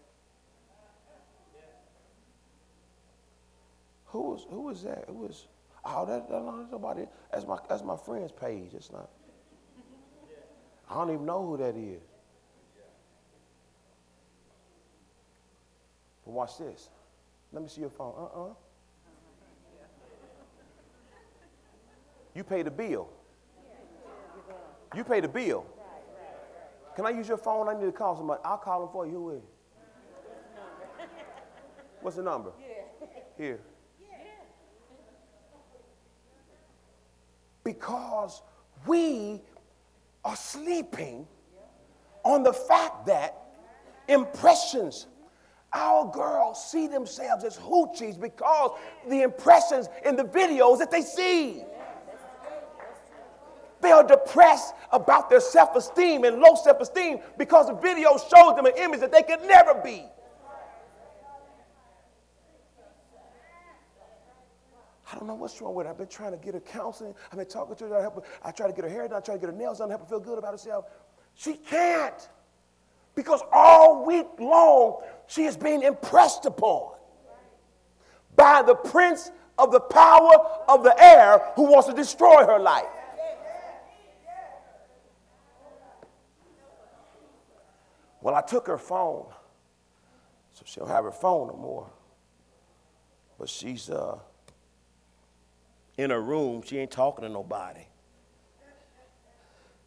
Who 4.05 4.21
was 4.21 4.45
who 4.49 4.61
was 4.61 4.83
that? 4.83 5.05
Who 5.07 5.13
was 5.13 5.47
oh 5.83 6.05
that, 6.05 6.29
that 6.29 6.43
nobody 6.71 7.05
that's 7.31 7.47
my 7.47 7.57
that's 7.67 7.83
my 7.83 7.97
friend's 7.97 8.31
page. 8.31 8.73
It's 8.73 8.91
not. 8.91 9.09
I 10.89 10.93
don't 10.95 11.13
even 11.13 11.25
know 11.25 11.45
who 11.45 11.57
that 11.57 11.75
is. 11.75 12.01
But 16.25 16.31
watch 16.31 16.57
this. 16.59 16.89
Let 17.51 17.63
me 17.63 17.69
see 17.69 17.81
your 17.81 17.89
phone. 17.89 18.13
Uh-uh. 18.17 18.53
You 22.35 22.43
pay 22.43 22.61
the 22.61 22.71
bill. 22.71 23.09
You 24.95 25.03
pay 25.03 25.19
the 25.19 25.27
bill. 25.27 25.65
Can 26.95 27.05
I 27.05 27.11
use 27.11 27.27
your 27.27 27.37
phone? 27.37 27.69
I 27.69 27.73
need 27.73 27.85
to 27.85 27.91
call 27.91 28.17
somebody. 28.17 28.41
I'll 28.43 28.57
call 28.57 28.81
them 28.81 28.89
for 28.91 29.05
you. 29.05 29.13
Who 29.13 29.29
is? 29.31 29.43
What's 32.01 32.17
the 32.17 32.23
number? 32.23 32.51
Here. 33.37 33.59
Because 37.63 38.41
we 38.85 39.41
are 40.25 40.35
sleeping 40.35 41.27
on 42.23 42.43
the 42.43 42.53
fact 42.53 43.05
that 43.05 43.37
impressions 44.07 45.07
our 45.73 46.11
girls 46.11 46.69
see 46.69 46.87
themselves 46.87 47.43
as 47.43 47.57
hoochies 47.57 48.19
because 48.19 48.77
the 49.07 49.21
impressions 49.21 49.87
in 50.05 50.15
the 50.15 50.23
videos 50.23 50.79
that 50.79 50.91
they 50.91 51.01
see. 51.01 51.63
They 53.81 53.91
are 53.91 54.03
depressed 54.03 54.75
about 54.91 55.29
their 55.29 55.39
self 55.39 55.75
esteem 55.75 56.23
and 56.23 56.39
low 56.39 56.55
self 56.55 56.79
esteem 56.81 57.19
because 57.37 57.67
the 57.67 57.73
video 57.73 58.17
shows 58.17 58.55
them 58.55 58.65
an 58.65 58.73
image 58.77 58.99
that 58.99 59.11
they 59.11 59.23
could 59.23 59.41
never 59.43 59.73
be. 59.75 60.05
I 65.11 65.17
don't 65.17 65.27
know 65.27 65.35
what's 65.35 65.59
wrong 65.61 65.75
with 65.75 65.85
her. 65.87 65.91
I've 65.91 65.97
been 65.97 66.07
trying 66.07 66.31
to 66.31 66.37
get 66.37 66.53
her 66.53 66.61
counseling. 66.61 67.13
I've 67.31 67.37
been 67.37 67.47
talking 67.47 67.75
to 67.75 67.85
her. 67.87 67.97
I, 67.97 68.01
help 68.01 68.15
her. 68.15 68.31
I 68.43 68.51
try 68.51 68.67
to 68.67 68.73
get 68.73 68.85
her 68.85 68.89
hair 68.89 69.07
done. 69.07 69.17
I 69.17 69.19
try 69.19 69.35
to 69.35 69.41
get 69.41 69.49
her 69.49 69.55
nails 69.55 69.79
done, 69.79 69.89
help 69.89 70.03
her 70.03 70.07
feel 70.07 70.19
good 70.19 70.37
about 70.37 70.53
herself. 70.53 70.85
She 71.35 71.55
can't. 71.55 72.29
Because 73.13 73.41
all 73.51 74.05
week 74.05 74.27
long, 74.39 75.01
she 75.27 75.43
is 75.43 75.57
being 75.57 75.83
impressed 75.83 76.45
upon 76.45 76.93
by 78.37 78.61
the 78.61 78.75
prince 78.75 79.31
of 79.57 79.71
the 79.71 79.81
power 79.81 80.31
of 80.69 80.83
the 80.83 80.95
air 81.03 81.41
who 81.55 81.63
wants 81.63 81.89
to 81.89 81.93
destroy 81.93 82.45
her 82.45 82.57
life. 82.57 82.85
Well, 88.21 88.35
I 88.35 88.41
took 88.41 88.67
her 88.67 88.77
phone, 88.77 89.25
so 90.53 90.63
she 90.65 90.79
don't 90.79 90.89
have 90.89 91.03
her 91.03 91.11
phone 91.11 91.47
no 91.47 91.55
more. 91.55 91.89
But 93.39 93.49
she's 93.49 93.89
uh, 93.89 94.19
in 95.97 96.11
her 96.11 96.21
room. 96.21 96.61
She 96.61 96.77
ain't 96.77 96.91
talking 96.91 97.23
to 97.23 97.29
nobody. 97.29 97.81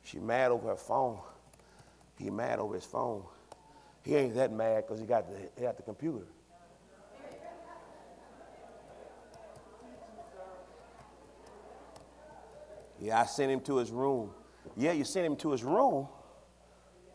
She 0.03 0.19
mad 0.19 0.51
over 0.51 0.69
her 0.69 0.77
phone. 0.77 1.21
He 2.19 2.29
mad 2.31 2.59
over 2.59 2.75
his 2.75 2.85
phone. 2.85 3.23
He 4.03 4.17
ain't 4.17 4.35
that 4.35 4.53
mad 4.53 4.85
because 4.85 5.01
he 5.01 5.07
got 5.07 5.29
the, 5.29 5.39
he 5.57 5.63
got 5.63 5.77
the 5.77 5.83
computer. 5.83 6.27
Yeah, 13.01 13.21
I 13.21 13.27
sent 13.27 13.51
him 13.51 13.61
to 13.61 13.77
his 13.77 13.91
room. 13.91 14.31
Yeah, 14.77 14.93
you 14.93 15.05
sent 15.05 15.27
him 15.27 15.37
to 15.37 15.53
his 15.53 15.63
room 15.63 16.09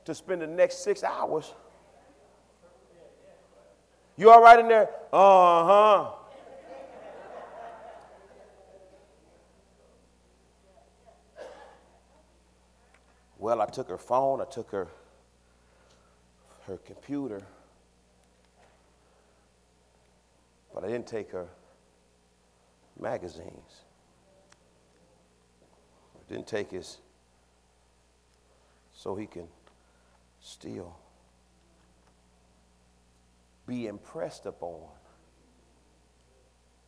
to 0.06 0.16
spend 0.16 0.42
the 0.42 0.48
next 0.48 0.84
six 0.84 1.04
hours. 1.04 1.54
You 4.18 4.32
all 4.32 4.42
right 4.42 4.60
in 4.60 4.68
there? 4.68 4.90
Uh 5.14 5.64
huh. 5.66 6.12
Well, 13.38 13.62
I 13.62 13.66
took 13.68 13.88
her 13.88 13.98
phone, 13.98 14.42
I 14.42 14.46
took 14.46 14.70
her 14.72 14.90
her 16.68 16.78
computer, 16.78 17.42
but 20.74 20.84
I 20.84 20.88
didn't 20.88 21.08
take 21.08 21.32
her 21.32 21.48
magazines. 23.00 23.82
I 26.16 26.32
didn't 26.32 26.48
take 26.48 26.72
his 26.72 27.00
so 28.94 29.16
he 29.16 29.26
can 29.26 29.48
still 30.42 30.96
be 33.68 33.88
impressed 33.88 34.46
upon 34.46 34.82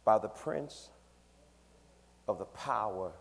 by 0.03 0.17
the 0.17 0.27
prince 0.27 0.89
of 2.27 2.39
the 2.39 2.45
power 2.45 3.11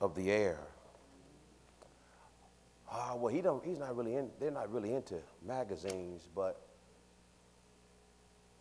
of 0.00 0.14
the 0.14 0.30
air. 0.30 0.58
Ah, 2.90 3.14
well, 3.14 3.32
he 3.32 3.40
don't, 3.40 3.64
he's 3.64 3.78
not 3.78 3.96
really 3.96 4.16
in, 4.16 4.30
they're 4.40 4.50
not 4.50 4.72
really 4.72 4.94
into 4.94 5.16
magazines, 5.46 6.26
but 6.34 6.60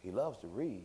he 0.02 0.12
loves 0.12 0.38
to 0.40 0.48
read. 0.48 0.84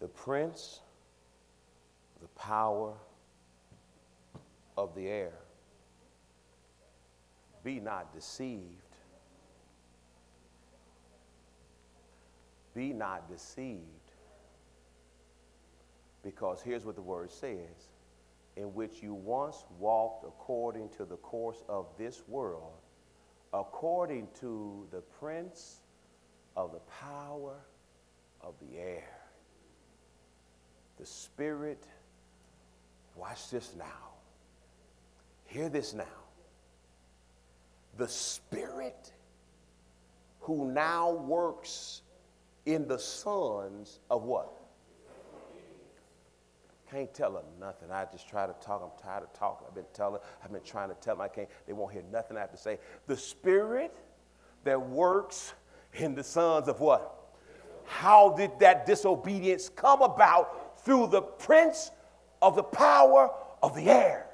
The 0.00 0.08
prince, 0.22 0.80
the 2.20 2.28
power, 2.28 2.94
of 4.76 4.94
the 4.94 5.08
air. 5.08 5.32
Be 7.64 7.80
not 7.80 8.14
deceived. 8.14 8.62
Be 12.74 12.92
not 12.92 13.28
deceived. 13.30 13.82
Because 16.22 16.62
here's 16.62 16.84
what 16.84 16.94
the 16.94 17.02
word 17.02 17.30
says 17.30 17.90
in 18.56 18.74
which 18.74 19.02
you 19.02 19.14
once 19.14 19.64
walked 19.78 20.24
according 20.24 20.88
to 20.90 21.04
the 21.04 21.16
course 21.16 21.64
of 21.68 21.86
this 21.98 22.22
world, 22.28 22.78
according 23.52 24.28
to 24.38 24.86
the 24.90 25.00
prince 25.00 25.80
of 26.56 26.72
the 26.72 26.80
power 27.00 27.56
of 28.40 28.54
the 28.60 28.78
air. 28.78 29.21
The 30.98 31.06
Spirit, 31.06 31.82
watch 33.16 33.50
this 33.50 33.72
now 33.76 34.12
Hear 35.52 35.68
this 35.68 35.92
now. 35.92 36.04
The 37.98 38.08
Spirit 38.08 39.12
who 40.40 40.72
now 40.72 41.12
works 41.12 42.00
in 42.64 42.88
the 42.88 42.98
sons 42.98 44.00
of 44.10 44.24
what? 44.24 44.50
Can't 46.90 47.12
tell 47.12 47.32
them 47.32 47.44
nothing. 47.60 47.90
I 47.90 48.06
just 48.10 48.26
try 48.30 48.46
to 48.46 48.54
talk. 48.62 48.80
I'm 48.82 49.02
tired 49.02 49.24
of 49.24 49.32
talking. 49.34 49.66
I've 49.68 49.74
been 49.74 49.84
telling, 49.92 50.22
I've 50.42 50.50
been 50.50 50.62
trying 50.62 50.88
to 50.88 50.94
tell 50.94 51.16
them 51.16 51.20
I 51.22 51.28
can't. 51.28 51.48
They 51.66 51.74
won't 51.74 51.92
hear 51.92 52.02
nothing 52.10 52.38
I 52.38 52.40
have 52.40 52.50
to 52.52 52.56
say. 52.56 52.78
The 53.06 53.16
Spirit 53.16 53.94
that 54.64 54.80
works 54.80 55.52
in 55.92 56.14
the 56.14 56.24
sons 56.24 56.66
of 56.66 56.80
what? 56.80 57.18
How 57.84 58.30
did 58.30 58.52
that 58.60 58.86
disobedience 58.86 59.68
come 59.68 60.00
about? 60.00 60.61
Through 60.84 61.08
the 61.08 61.22
prince 61.22 61.90
of 62.40 62.56
the 62.56 62.62
power 62.62 63.30
of 63.62 63.74
the 63.74 63.88
air. 63.90 64.26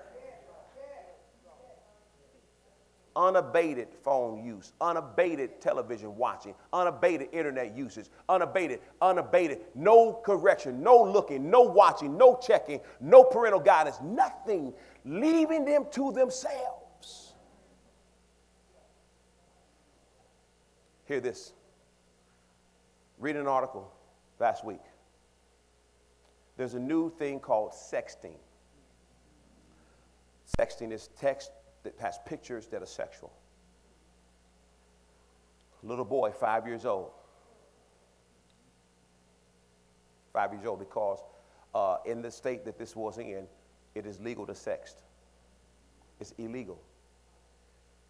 unabated 3.19 3.89
phone 4.05 4.45
use, 4.45 4.73
unabated 4.81 5.61
television 5.61 6.17
watching, 6.17 6.55
unabated 6.73 7.29
internet 7.33 7.77
usage, 7.77 8.07
unabated, 8.29 8.79
unabated, 9.03 9.59
no 9.75 10.13
correction, 10.25 10.81
no 10.83 11.03
looking, 11.03 11.51
no 11.51 11.63
watching, 11.63 12.17
no 12.17 12.39
checking, 12.41 12.81
no 13.01 13.25
parental 13.25 13.61
guidance, 13.61 13.99
nothing, 14.03 14.73
leaving 15.05 15.65
them 15.65 15.85
to 15.91 16.13
themselves. 16.13 17.35
Hear 21.07 21.21
this. 21.21 21.53
Read 23.19 23.35
an 23.35 23.49
article 23.49 23.93
last 24.39 24.65
week. 24.65 24.81
There's 26.59 26.75
a 26.75 26.81
new 26.81 27.09
thing 27.09 27.38
called 27.38 27.71
sexting. 27.71 28.35
Sexting 30.59 30.90
is 30.90 31.09
text 31.16 31.53
that 31.85 31.94
has 32.01 32.18
pictures 32.27 32.66
that 32.66 32.83
are 32.83 32.87
sexual. 32.87 33.33
A 35.85 35.87
little 35.87 36.05
boy, 36.05 36.33
five 36.33 36.66
years 36.66 36.85
old. 36.85 37.12
Five 40.33 40.53
years 40.53 40.66
old 40.66 40.81
because 40.81 41.21
uh, 41.77 41.99
in 42.05 42.23
the 42.23 42.31
state 42.31 42.64
that 42.64 42.77
this 42.77 42.97
was 42.97 43.18
in, 43.18 43.47
it 43.94 44.05
is 44.05 44.18
legal 44.18 44.44
to 44.44 44.53
sext. 44.53 44.97
It's 46.18 46.35
illegal. 46.38 46.83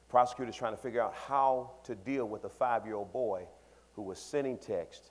Prosecutors 0.09 0.57
trying 0.57 0.73
to 0.73 0.81
figure 0.81 1.03
out 1.03 1.13
how 1.13 1.73
to 1.85 1.95
deal 1.95 2.27
with 2.27 2.45
a 2.45 2.49
five 2.49 2.87
year 2.87 2.95
old 2.95 3.13
boy 3.13 3.45
who 3.93 4.01
was 4.01 4.19
sending 4.19 4.57
text 4.57 5.11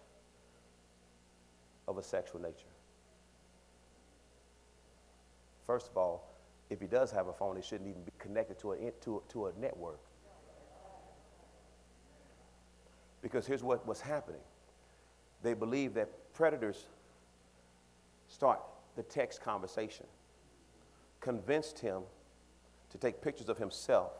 of 1.87 1.99
a 1.99 2.03
sexual 2.03 2.41
nature. 2.41 2.65
First 5.67 5.89
of 5.89 5.97
all, 5.97 6.33
if 6.69 6.79
he 6.79 6.87
does 6.87 7.11
have 7.11 7.27
a 7.27 7.33
phone, 7.33 7.57
he 7.57 7.61
shouldn't 7.61 7.89
even 7.89 8.03
be 8.03 8.11
connected 8.17 8.57
to 8.59 8.71
a, 8.71 8.91
to 9.01 9.17
a, 9.17 9.31
to 9.31 9.45
a 9.47 9.51
network. 9.59 9.99
Because 13.21 13.45
here's 13.45 13.63
what 13.63 13.85
was 13.85 14.01
happening 14.01 14.41
they 15.43 15.53
believe 15.53 15.93
that 15.93 16.09
predators 16.33 16.87
start 18.27 18.59
the 18.95 19.03
text 19.03 19.41
conversation, 19.41 20.05
convinced 21.19 21.79
him 21.79 22.01
to 22.89 22.97
take 22.97 23.21
pictures 23.21 23.49
of 23.49 23.57
himself 23.57 24.13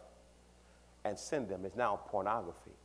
and 1.05 1.17
send 1.17 1.49
them. 1.49 1.65
It's 1.65 1.75
now 1.75 1.99
pornography. 2.07 2.75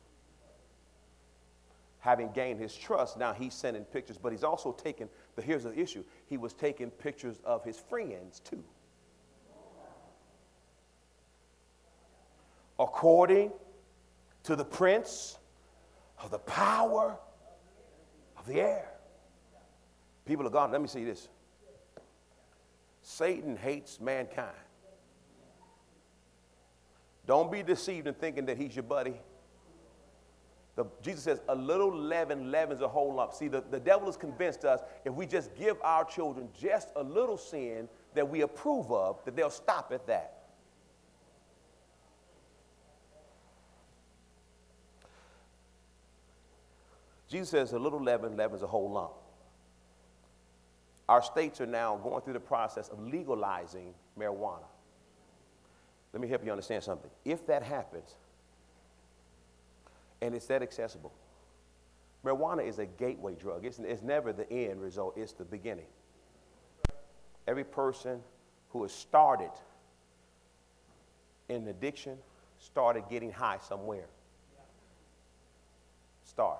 Having 1.99 2.31
gained 2.31 2.59
his 2.59 2.75
trust, 2.75 3.17
now 3.17 3.33
he's 3.33 3.53
sending 3.53 3.83
pictures, 3.85 4.17
but 4.17 4.31
he's 4.31 4.43
also 4.43 4.71
taking, 4.71 5.07
but 5.35 5.43
here's 5.43 5.63
the 5.63 5.77
issue 5.77 6.03
he 6.27 6.37
was 6.37 6.53
taking 6.53 6.89
pictures 6.91 7.39
of 7.43 7.63
his 7.63 7.77
friends 7.77 8.39
too. 8.39 8.63
According 12.79 13.51
to 14.43 14.55
the 14.55 14.65
prince 14.65 15.37
of 16.21 16.31
the 16.31 16.39
power 16.39 17.17
of 18.37 18.45
the 18.45 18.59
air. 18.59 18.89
People 20.25 20.45
of 20.45 20.53
God, 20.53 20.71
let 20.71 20.81
me 20.81 20.87
say 20.87 21.03
this 21.03 21.27
Satan 23.01 23.55
hates 23.55 23.99
mankind. 23.99 24.49
Don't 27.25 27.51
be 27.51 27.63
deceived 27.63 28.07
in 28.07 28.13
thinking 28.13 28.45
that 28.47 28.57
he's 28.57 28.75
your 28.75 28.83
buddy. 28.83 29.15
The, 30.75 30.85
Jesus 31.03 31.23
says, 31.23 31.41
a 31.49 31.55
little 31.55 31.95
leaven 31.95 32.49
leavens 32.49 32.81
a 32.81 32.87
whole 32.87 33.13
lump. 33.13 33.33
See, 33.33 33.47
the, 33.47 33.63
the 33.69 33.79
devil 33.79 34.07
has 34.07 34.17
convinced 34.17 34.65
us 34.65 34.81
if 35.05 35.13
we 35.13 35.27
just 35.27 35.53
give 35.55 35.77
our 35.83 36.03
children 36.03 36.49
just 36.59 36.89
a 36.95 37.03
little 37.03 37.37
sin 37.37 37.87
that 38.15 38.27
we 38.27 38.41
approve 38.41 38.91
of, 38.91 39.23
that 39.25 39.35
they'll 39.35 39.49
stop 39.49 39.91
at 39.93 40.07
that. 40.07 40.39
Jesus 47.29 47.49
says, 47.49 47.73
a 47.73 47.79
little 47.79 48.01
leaven 48.01 48.37
leavens 48.37 48.61
a 48.61 48.67
whole 48.67 48.91
lump. 48.91 49.13
Our 51.09 51.21
states 51.21 51.59
are 51.61 51.65
now 51.65 51.97
going 51.97 52.21
through 52.21 52.33
the 52.33 52.39
process 52.39 52.89
of 52.89 52.99
legalizing 52.99 53.93
marijuana. 54.17 54.65
Let 56.13 56.21
me 56.21 56.27
help 56.27 56.45
you 56.45 56.51
understand 56.51 56.83
something. 56.83 57.09
If 57.25 57.45
that 57.47 57.63
happens, 57.63 58.15
and 60.23 60.33
it's 60.33 60.45
that 60.45 60.61
accessible, 60.61 61.11
marijuana 62.25 62.65
is 62.65 62.79
a 62.79 62.85
gateway 62.85 63.35
drug. 63.35 63.65
It's, 63.65 63.77
it's 63.79 64.01
never 64.01 64.31
the 64.31 64.49
end 64.49 64.81
result, 64.81 65.17
it's 65.17 65.33
the 65.33 65.43
beginning. 65.43 65.87
Every 67.45 67.65
person 67.65 68.21
who 68.69 68.83
has 68.83 68.93
started 68.93 69.51
in 71.49 71.67
addiction 71.67 72.17
started 72.57 73.03
getting 73.09 73.33
high 73.33 73.57
somewhere. 73.67 74.05
Start. 76.23 76.59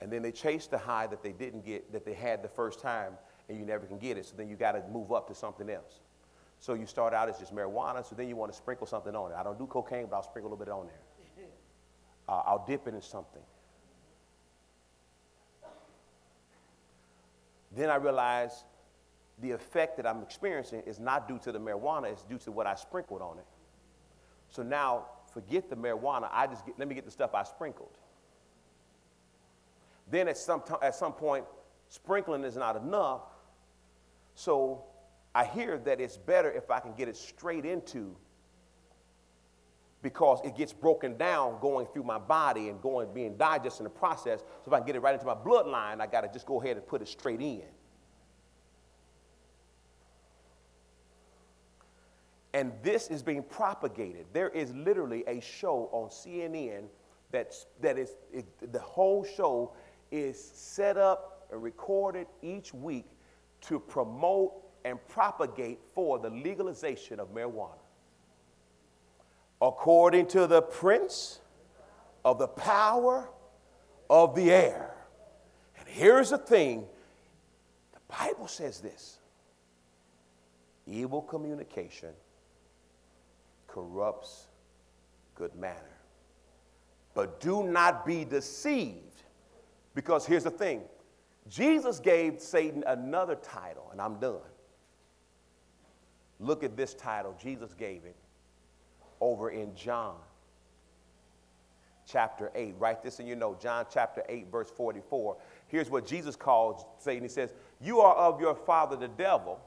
And 0.00 0.10
then 0.10 0.22
they 0.22 0.32
chase 0.32 0.66
the 0.66 0.78
high 0.78 1.06
that 1.08 1.22
they 1.22 1.32
didn't 1.32 1.66
get, 1.66 1.92
that 1.92 2.06
they 2.06 2.14
had 2.14 2.42
the 2.42 2.48
first 2.48 2.80
time, 2.80 3.12
and 3.50 3.58
you 3.58 3.66
never 3.66 3.84
can 3.84 3.98
get 3.98 4.16
it. 4.16 4.24
So 4.24 4.32
then 4.34 4.48
you 4.48 4.56
got 4.56 4.72
to 4.72 4.82
move 4.90 5.12
up 5.12 5.28
to 5.28 5.34
something 5.34 5.68
else. 5.68 6.00
So 6.58 6.72
you 6.72 6.86
start 6.86 7.12
out 7.12 7.28
as 7.28 7.38
just 7.38 7.54
marijuana, 7.54 8.08
so 8.08 8.14
then 8.16 8.30
you 8.30 8.36
want 8.36 8.50
to 8.50 8.56
sprinkle 8.56 8.86
something 8.86 9.14
on 9.14 9.30
it. 9.30 9.34
I 9.34 9.42
don't 9.42 9.58
do 9.58 9.66
cocaine, 9.66 10.06
but 10.08 10.16
I'll 10.16 10.22
sprinkle 10.22 10.50
a 10.50 10.52
little 10.54 10.64
bit 10.64 10.72
on 10.72 10.86
there. 10.86 11.23
Uh, 12.28 12.42
I'll 12.46 12.64
dip 12.66 12.86
it 12.86 12.94
in 12.94 13.02
something. 13.02 13.42
Then 17.76 17.90
I 17.90 17.96
realize 17.96 18.64
the 19.40 19.50
effect 19.50 19.96
that 19.96 20.06
I'm 20.06 20.22
experiencing 20.22 20.82
is 20.86 21.00
not 21.00 21.26
due 21.26 21.38
to 21.40 21.52
the 21.52 21.58
marijuana, 21.58 22.12
it's 22.12 22.22
due 22.22 22.38
to 22.38 22.52
what 22.52 22.66
I 22.66 22.74
sprinkled 22.76 23.20
on 23.20 23.38
it. 23.38 23.46
So 24.48 24.62
now, 24.62 25.06
forget 25.32 25.68
the 25.68 25.76
marijuana, 25.76 26.28
I 26.32 26.46
just 26.46 26.64
get, 26.64 26.78
let 26.78 26.86
me 26.86 26.94
get 26.94 27.04
the 27.04 27.10
stuff 27.10 27.34
I 27.34 27.42
sprinkled. 27.42 27.98
Then 30.10 30.28
at 30.28 30.38
some, 30.38 30.62
t- 30.66 30.74
at 30.82 30.94
some 30.94 31.12
point, 31.12 31.44
sprinkling 31.88 32.44
is 32.44 32.56
not 32.56 32.76
enough, 32.76 33.22
so 34.34 34.84
I 35.34 35.44
hear 35.44 35.78
that 35.78 36.00
it's 36.00 36.16
better 36.16 36.50
if 36.50 36.70
I 36.70 36.78
can 36.78 36.94
get 36.94 37.08
it 37.08 37.16
straight 37.16 37.64
into 37.64 38.14
because 40.04 40.38
it 40.44 40.54
gets 40.54 40.70
broken 40.70 41.16
down 41.16 41.56
going 41.62 41.86
through 41.86 42.02
my 42.02 42.18
body 42.18 42.68
and 42.68 42.80
going 42.82 43.12
being 43.14 43.38
digested 43.38 43.80
in 43.80 43.84
the 43.84 43.90
process. 43.90 44.40
So 44.40 44.66
if 44.66 44.72
I 44.74 44.76
can 44.76 44.86
get 44.86 44.96
it 44.96 45.00
right 45.00 45.14
into 45.14 45.24
my 45.24 45.34
bloodline, 45.34 45.98
I 45.98 46.06
got 46.06 46.20
to 46.20 46.28
just 46.28 46.44
go 46.44 46.60
ahead 46.60 46.76
and 46.76 46.86
put 46.86 47.00
it 47.00 47.08
straight 47.08 47.40
in. 47.40 47.62
And 52.52 52.70
this 52.82 53.08
is 53.08 53.22
being 53.22 53.42
propagated. 53.42 54.26
There 54.34 54.50
is 54.50 54.74
literally 54.74 55.24
a 55.26 55.40
show 55.40 55.88
on 55.90 56.10
CNN 56.10 56.84
that's, 57.32 57.64
that 57.80 57.98
is, 57.98 58.14
it, 58.30 58.44
the 58.72 58.80
whole 58.80 59.24
show 59.24 59.72
is 60.12 60.38
set 60.38 60.98
up 60.98 61.46
and 61.50 61.62
recorded 61.62 62.26
each 62.42 62.74
week 62.74 63.06
to 63.62 63.80
promote 63.80 64.52
and 64.84 64.98
propagate 65.08 65.78
for 65.94 66.18
the 66.18 66.28
legalization 66.28 67.18
of 67.18 67.34
marijuana. 67.34 67.83
According 69.64 70.26
to 70.26 70.46
the 70.46 70.60
prince 70.60 71.40
of 72.22 72.38
the 72.38 72.48
power 72.48 73.26
of 74.10 74.34
the 74.34 74.52
air. 74.52 74.94
And 75.78 75.88
here's 75.88 76.30
the 76.30 76.38
thing 76.38 76.84
the 77.94 78.14
Bible 78.14 78.46
says 78.46 78.80
this 78.80 79.18
evil 80.86 81.22
communication 81.22 82.10
corrupts 83.66 84.48
good 85.34 85.54
manner. 85.56 85.98
But 87.14 87.40
do 87.40 87.62
not 87.62 88.04
be 88.04 88.26
deceived, 88.26 89.22
because 89.94 90.26
here's 90.26 90.44
the 90.44 90.50
thing 90.50 90.82
Jesus 91.48 92.00
gave 92.00 92.38
Satan 92.38 92.84
another 92.86 93.36
title, 93.36 93.88
and 93.92 94.00
I'm 94.00 94.20
done. 94.20 94.40
Look 96.38 96.62
at 96.62 96.76
this 96.76 96.92
title. 96.92 97.34
Jesus 97.40 97.72
gave 97.72 98.04
it 98.04 98.16
over 99.24 99.48
in 99.48 99.74
John 99.74 100.16
chapter 102.06 102.52
8. 102.54 102.74
Write 102.78 103.02
this 103.02 103.20
in 103.20 103.26
your 103.26 103.36
note. 103.36 103.58
John 103.58 103.86
chapter 103.90 104.22
8, 104.28 104.52
verse 104.52 104.70
44. 104.70 105.36
Here's 105.68 105.88
what 105.88 106.06
Jesus 106.06 106.36
calls 106.36 106.84
Satan. 106.98 107.22
He 107.22 107.28
says, 107.30 107.54
You 107.80 108.00
are 108.00 108.14
of 108.14 108.38
your 108.38 108.54
father 108.54 108.96
the 108.96 109.08
devil, 109.08 109.58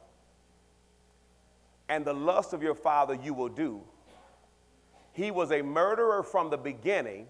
and 1.90 2.06
the 2.06 2.14
lust 2.14 2.54
of 2.54 2.62
your 2.62 2.76
father 2.76 3.16
you 3.16 3.34
will 3.34 3.50
do. 3.50 3.82
He 5.14 5.32
was 5.32 5.52
a 5.52 5.64
murderer 5.64 6.22
from 6.22 6.52
the 6.52 6.58
beginning 6.58 7.26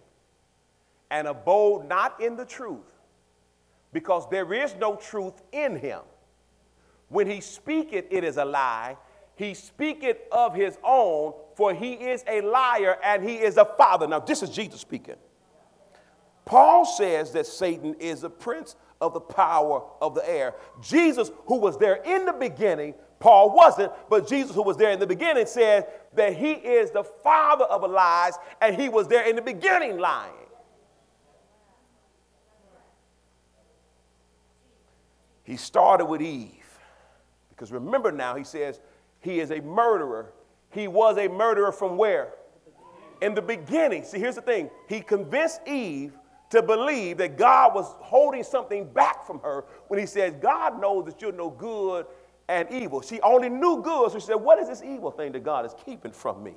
and 1.10 1.30
abode 1.30 1.88
not 1.88 2.20
in 2.20 2.36
the 2.36 2.44
truth, 2.44 3.00
because 3.94 4.30
there 4.30 4.54
is 4.54 4.76
no 4.76 4.98
truth 4.98 5.42
in 5.54 5.78
him. 5.78 6.02
When 7.08 7.30
he 7.30 7.40
speaketh, 7.40 8.06
it 8.12 8.26
is 8.26 8.36
a 8.36 8.44
lie, 8.44 8.98
he 9.38 9.54
speaketh 9.54 10.18
of 10.32 10.56
his 10.56 10.78
own, 10.84 11.34
for 11.56 11.74
he 11.74 11.94
is 11.94 12.24
a 12.28 12.42
liar 12.42 12.98
and 13.04 13.24
he 13.24 13.36
is 13.36 13.58
a 13.58 13.66
father. 13.66 14.08
Now, 14.08 14.20
this 14.20 14.42
is 14.42 14.50
Jesus 14.50 14.82
speaking. 14.82 15.16
Paul 16.44 16.86
says 16.86 17.32
that 17.34 17.46
Satan 17.46 17.96
is 18.00 18.22
the 18.22 18.32
prince 18.32 18.76
of 19.00 19.14
the 19.14 19.20
power 19.20 19.84
of 20.02 20.16
the 20.16 20.28
air. 20.28 20.56
Jesus, 20.82 21.30
who 21.46 21.60
was 21.60 21.78
there 21.78 21.98
in 21.98 22.26
the 22.26 22.34
beginning, 22.34 22.96
Paul 23.20 23.54
wasn't, 23.56 23.92
but 24.10 24.28
Jesus, 24.28 24.56
who 24.56 24.64
was 24.64 24.76
there 24.76 24.92
in 24.92 25.00
the 25.00 25.08
beginning, 25.08 25.46
said 25.46 25.86
that 26.16 26.36
he 26.36 26.54
is 26.54 26.90
the 26.90 27.04
father 27.04 27.66
of 27.66 27.88
lies 27.90 28.34
and 28.60 28.76
he 28.76 28.90
was 28.90 29.08
there 29.08 29.30
in 29.30 29.36
the 29.36 29.42
beginning 29.42 30.00
lying. 30.00 30.34
He 35.44 35.58
started 35.58 36.06
with 36.06 36.22
Eve. 36.24 36.52
Because 37.50 37.72
remember 37.72 38.12
now, 38.12 38.36
he 38.36 38.44
says, 38.44 38.80
he 39.28 39.42
is 39.42 39.52
a 39.52 39.60
murderer. 39.60 40.32
He 40.70 40.88
was 40.88 41.18
a 41.18 41.28
murderer 41.28 41.74
from 41.74 41.98
where? 41.98 42.34
In 43.22 43.36
the 43.36 43.42
beginning. 43.42 44.06
See, 44.06 44.20
here's 44.20 44.36
the 44.36 44.42
thing. 44.42 44.70
He 44.88 45.02
convinced 45.02 45.60
Eve 45.68 46.14
to 46.50 46.62
believe 46.62 47.18
that 47.18 47.38
God 47.38 47.76
was 47.76 47.94
holding 48.00 48.42
something 48.44 48.90
back 48.90 49.28
from 49.28 49.42
her 49.42 49.66
when 49.90 50.00
he 50.00 50.06
said, 50.06 50.40
God 50.40 50.80
knows 50.80 51.06
that 51.08 51.22
you're 51.22 51.34
no 51.34 51.50
good 51.50 52.06
and 52.48 52.72
evil. 52.72 53.02
She 53.02 53.20
only 53.20 53.50
knew 53.50 53.82
good, 53.82 54.14
so 54.14 54.20
she 54.20 54.26
said, 54.28 54.36
What 54.36 54.60
is 54.60 54.70
this 54.70 54.82
evil 54.82 55.12
thing 55.12 55.34
that 55.34 55.44
God 55.44 55.66
is 55.66 55.76
keeping 55.86 56.14
from 56.14 56.42
me? 56.42 56.54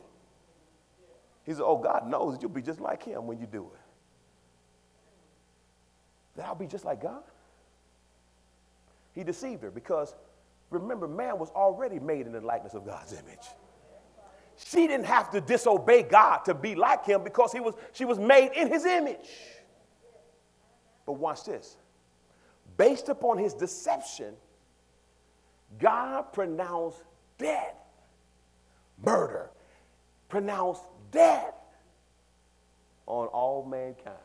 He 1.43 1.53
said, 1.53 1.63
Oh, 1.65 1.77
God 1.77 2.09
knows 2.09 2.35
that 2.35 2.43
you'll 2.43 2.53
be 2.53 2.63
just 2.63 2.81
like 2.81 3.03
him 3.03 3.27
when 3.27 3.41
you 3.41 3.47
do 3.47 3.69
it. 3.75 3.81
That 6.37 6.47
I'll 6.47 6.55
be 6.55 6.69
just 6.69 6.85
like 6.85 7.03
God. 7.03 7.25
He 9.13 9.25
deceived 9.25 9.65
her 9.65 9.73
because 9.73 10.15
remember, 10.71 11.07
man 11.09 11.39
was 11.39 11.51
already 11.51 11.99
made 11.99 12.27
in 12.27 12.33
the 12.33 12.41
likeness 12.41 12.75
of 12.75 12.87
God's 12.87 13.13
image. 13.13 13.47
She 14.57 14.87
didn't 14.87 15.07
have 15.07 15.31
to 15.31 15.41
disobey 15.41 16.03
God 16.03 16.39
to 16.45 16.55
be 16.55 16.75
like 16.75 17.05
him 17.05 17.25
because 17.25 17.53
he 17.53 17.61
was, 17.61 17.75
she 17.93 18.05
was 18.05 18.19
made 18.19 18.53
in 18.53 18.69
his 18.69 18.85
image. 18.85 19.29
But 21.07 21.15
watch 21.15 21.45
this. 21.45 21.77
Based 22.77 23.09
upon 23.09 23.39
his 23.39 23.55
deception, 23.55 24.35
God 25.79 26.33
pronounced 26.33 27.03
death, 27.39 27.75
murder, 29.03 29.51
pronounced 30.29 30.83
death 31.11 31.55
on 33.07 33.27
all 33.29 33.65
mankind. 33.65 34.17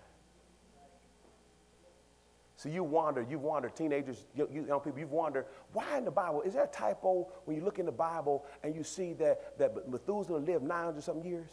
So 2.66 2.72
you 2.72 2.84
wonder, 2.84 3.24
you 3.30 3.38
wonder, 3.38 3.70
teenagers, 3.70 4.26
you, 4.34 4.49
you 4.51 4.66
young 4.66 4.80
people, 4.80 4.97
you've 4.97 5.11
wondered, 5.11 5.45
why 5.72 5.99
in 5.99 6.03
the 6.03 6.09
Bible, 6.09 6.41
is 6.41 6.55
there 6.55 6.63
a 6.63 6.68
typo 6.68 7.32
when 7.45 7.55
you 7.55 7.63
look 7.63 7.78
in 7.78 7.86
the 7.86 7.91
Bible 7.91 8.43
and 8.63 8.76
you 8.76 8.84
see 8.84 9.13
that, 9.13 9.59
that 9.59 9.88
Methuselah 9.88 10.39
lived 10.39 10.63
900 10.63 11.03
something 11.03 11.30
years? 11.30 11.47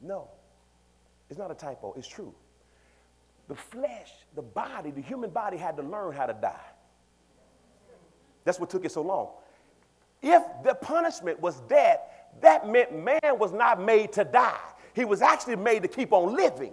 No, 0.00 0.28
it's 1.30 1.38
not 1.38 1.52
a 1.52 1.54
typo, 1.54 1.94
it's 1.96 2.08
true. 2.08 2.34
The 3.46 3.54
flesh, 3.54 4.10
the 4.34 4.42
body, 4.42 4.90
the 4.90 5.00
human 5.00 5.30
body 5.30 5.58
had 5.58 5.76
to 5.76 5.82
learn 5.84 6.12
how 6.12 6.26
to 6.26 6.34
die. 6.34 6.66
That's 8.42 8.58
what 8.58 8.68
took 8.68 8.84
it 8.84 8.90
so 8.90 9.02
long. 9.02 9.28
If 10.22 10.42
the 10.64 10.74
punishment 10.74 11.38
was 11.38 11.60
death, 11.68 12.00
that 12.40 12.68
meant 12.68 12.92
man 12.92 13.38
was 13.38 13.52
not 13.52 13.80
made 13.80 14.12
to 14.14 14.24
die. 14.24 14.58
He 14.92 15.04
was 15.04 15.22
actually 15.22 15.54
made 15.54 15.82
to 15.82 15.88
keep 15.88 16.12
on 16.12 16.34
living. 16.34 16.72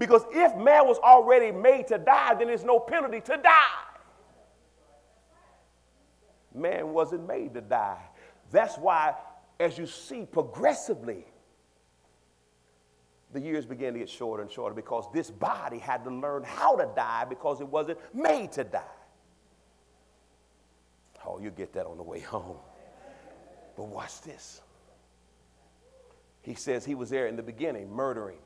Because 0.00 0.22
if 0.32 0.56
man 0.56 0.86
was 0.86 0.96
already 0.98 1.52
made 1.52 1.86
to 1.88 1.98
die, 1.98 2.34
then 2.34 2.46
there's 2.46 2.64
no 2.64 2.80
penalty 2.80 3.20
to 3.20 3.36
die. 3.36 3.84
Man 6.54 6.94
wasn't 6.94 7.28
made 7.28 7.52
to 7.52 7.60
die. 7.60 8.00
That's 8.50 8.78
why, 8.78 9.14
as 9.60 9.76
you 9.76 9.86
see 9.86 10.24
progressively, 10.24 11.26
the 13.34 13.40
years 13.40 13.66
began 13.66 13.92
to 13.92 13.98
get 13.98 14.08
shorter 14.08 14.42
and 14.42 14.50
shorter 14.50 14.74
because 14.74 15.04
this 15.12 15.30
body 15.30 15.78
had 15.78 16.02
to 16.04 16.10
learn 16.10 16.44
how 16.44 16.76
to 16.76 16.88
die 16.96 17.26
because 17.28 17.60
it 17.60 17.68
wasn't 17.68 17.98
made 18.14 18.52
to 18.52 18.64
die. 18.64 18.82
Oh, 21.26 21.38
you 21.38 21.50
get 21.50 21.74
that 21.74 21.84
on 21.84 21.98
the 21.98 22.02
way 22.02 22.20
home. 22.20 22.56
But 23.76 23.88
watch 23.88 24.22
this. 24.22 24.62
He 26.40 26.54
says 26.54 26.86
he 26.86 26.94
was 26.94 27.10
there 27.10 27.26
in 27.26 27.36
the 27.36 27.42
beginning, 27.42 27.92
murdering, 27.92 28.38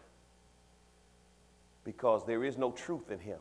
because 1.84 2.24
there 2.26 2.44
is 2.44 2.56
no 2.56 2.72
truth 2.72 3.10
in 3.10 3.18
him. 3.18 3.38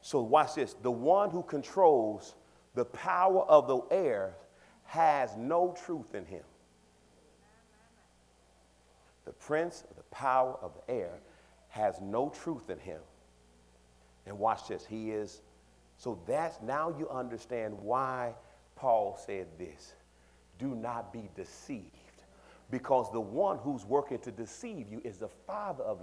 So, 0.00 0.20
watch 0.20 0.54
this. 0.54 0.74
The 0.74 0.90
one 0.90 1.30
who 1.30 1.42
controls 1.42 2.34
the 2.74 2.84
power 2.84 3.42
of 3.42 3.66
the 3.66 3.80
air 3.90 4.36
has 4.84 5.36
no 5.36 5.76
truth 5.84 6.14
in 6.14 6.24
him. 6.24 6.44
The 9.24 9.32
prince 9.32 9.84
of 9.90 9.96
the 9.96 10.02
power 10.04 10.56
of 10.62 10.72
the 10.74 10.92
air 10.92 11.20
has 11.68 12.00
no 12.00 12.30
truth 12.30 12.70
in 12.70 12.78
him. 12.78 13.00
And 14.26 14.38
watch 14.38 14.68
this. 14.68 14.86
He 14.86 15.10
is, 15.10 15.42
so 15.96 16.20
that's 16.26 16.60
now 16.62 16.94
you 16.98 17.08
understand 17.08 17.76
why 17.80 18.34
Paul 18.76 19.18
said 19.26 19.46
this 19.58 19.94
do 20.58 20.74
not 20.74 21.12
be 21.12 21.28
deceived. 21.34 21.84
Because 22.70 23.10
the 23.12 23.20
one 23.20 23.58
who's 23.58 23.84
working 23.86 24.18
to 24.18 24.30
deceive 24.30 24.88
you 24.90 25.00
is 25.02 25.16
the 25.16 25.28
father 25.28 25.82
of 25.84 25.96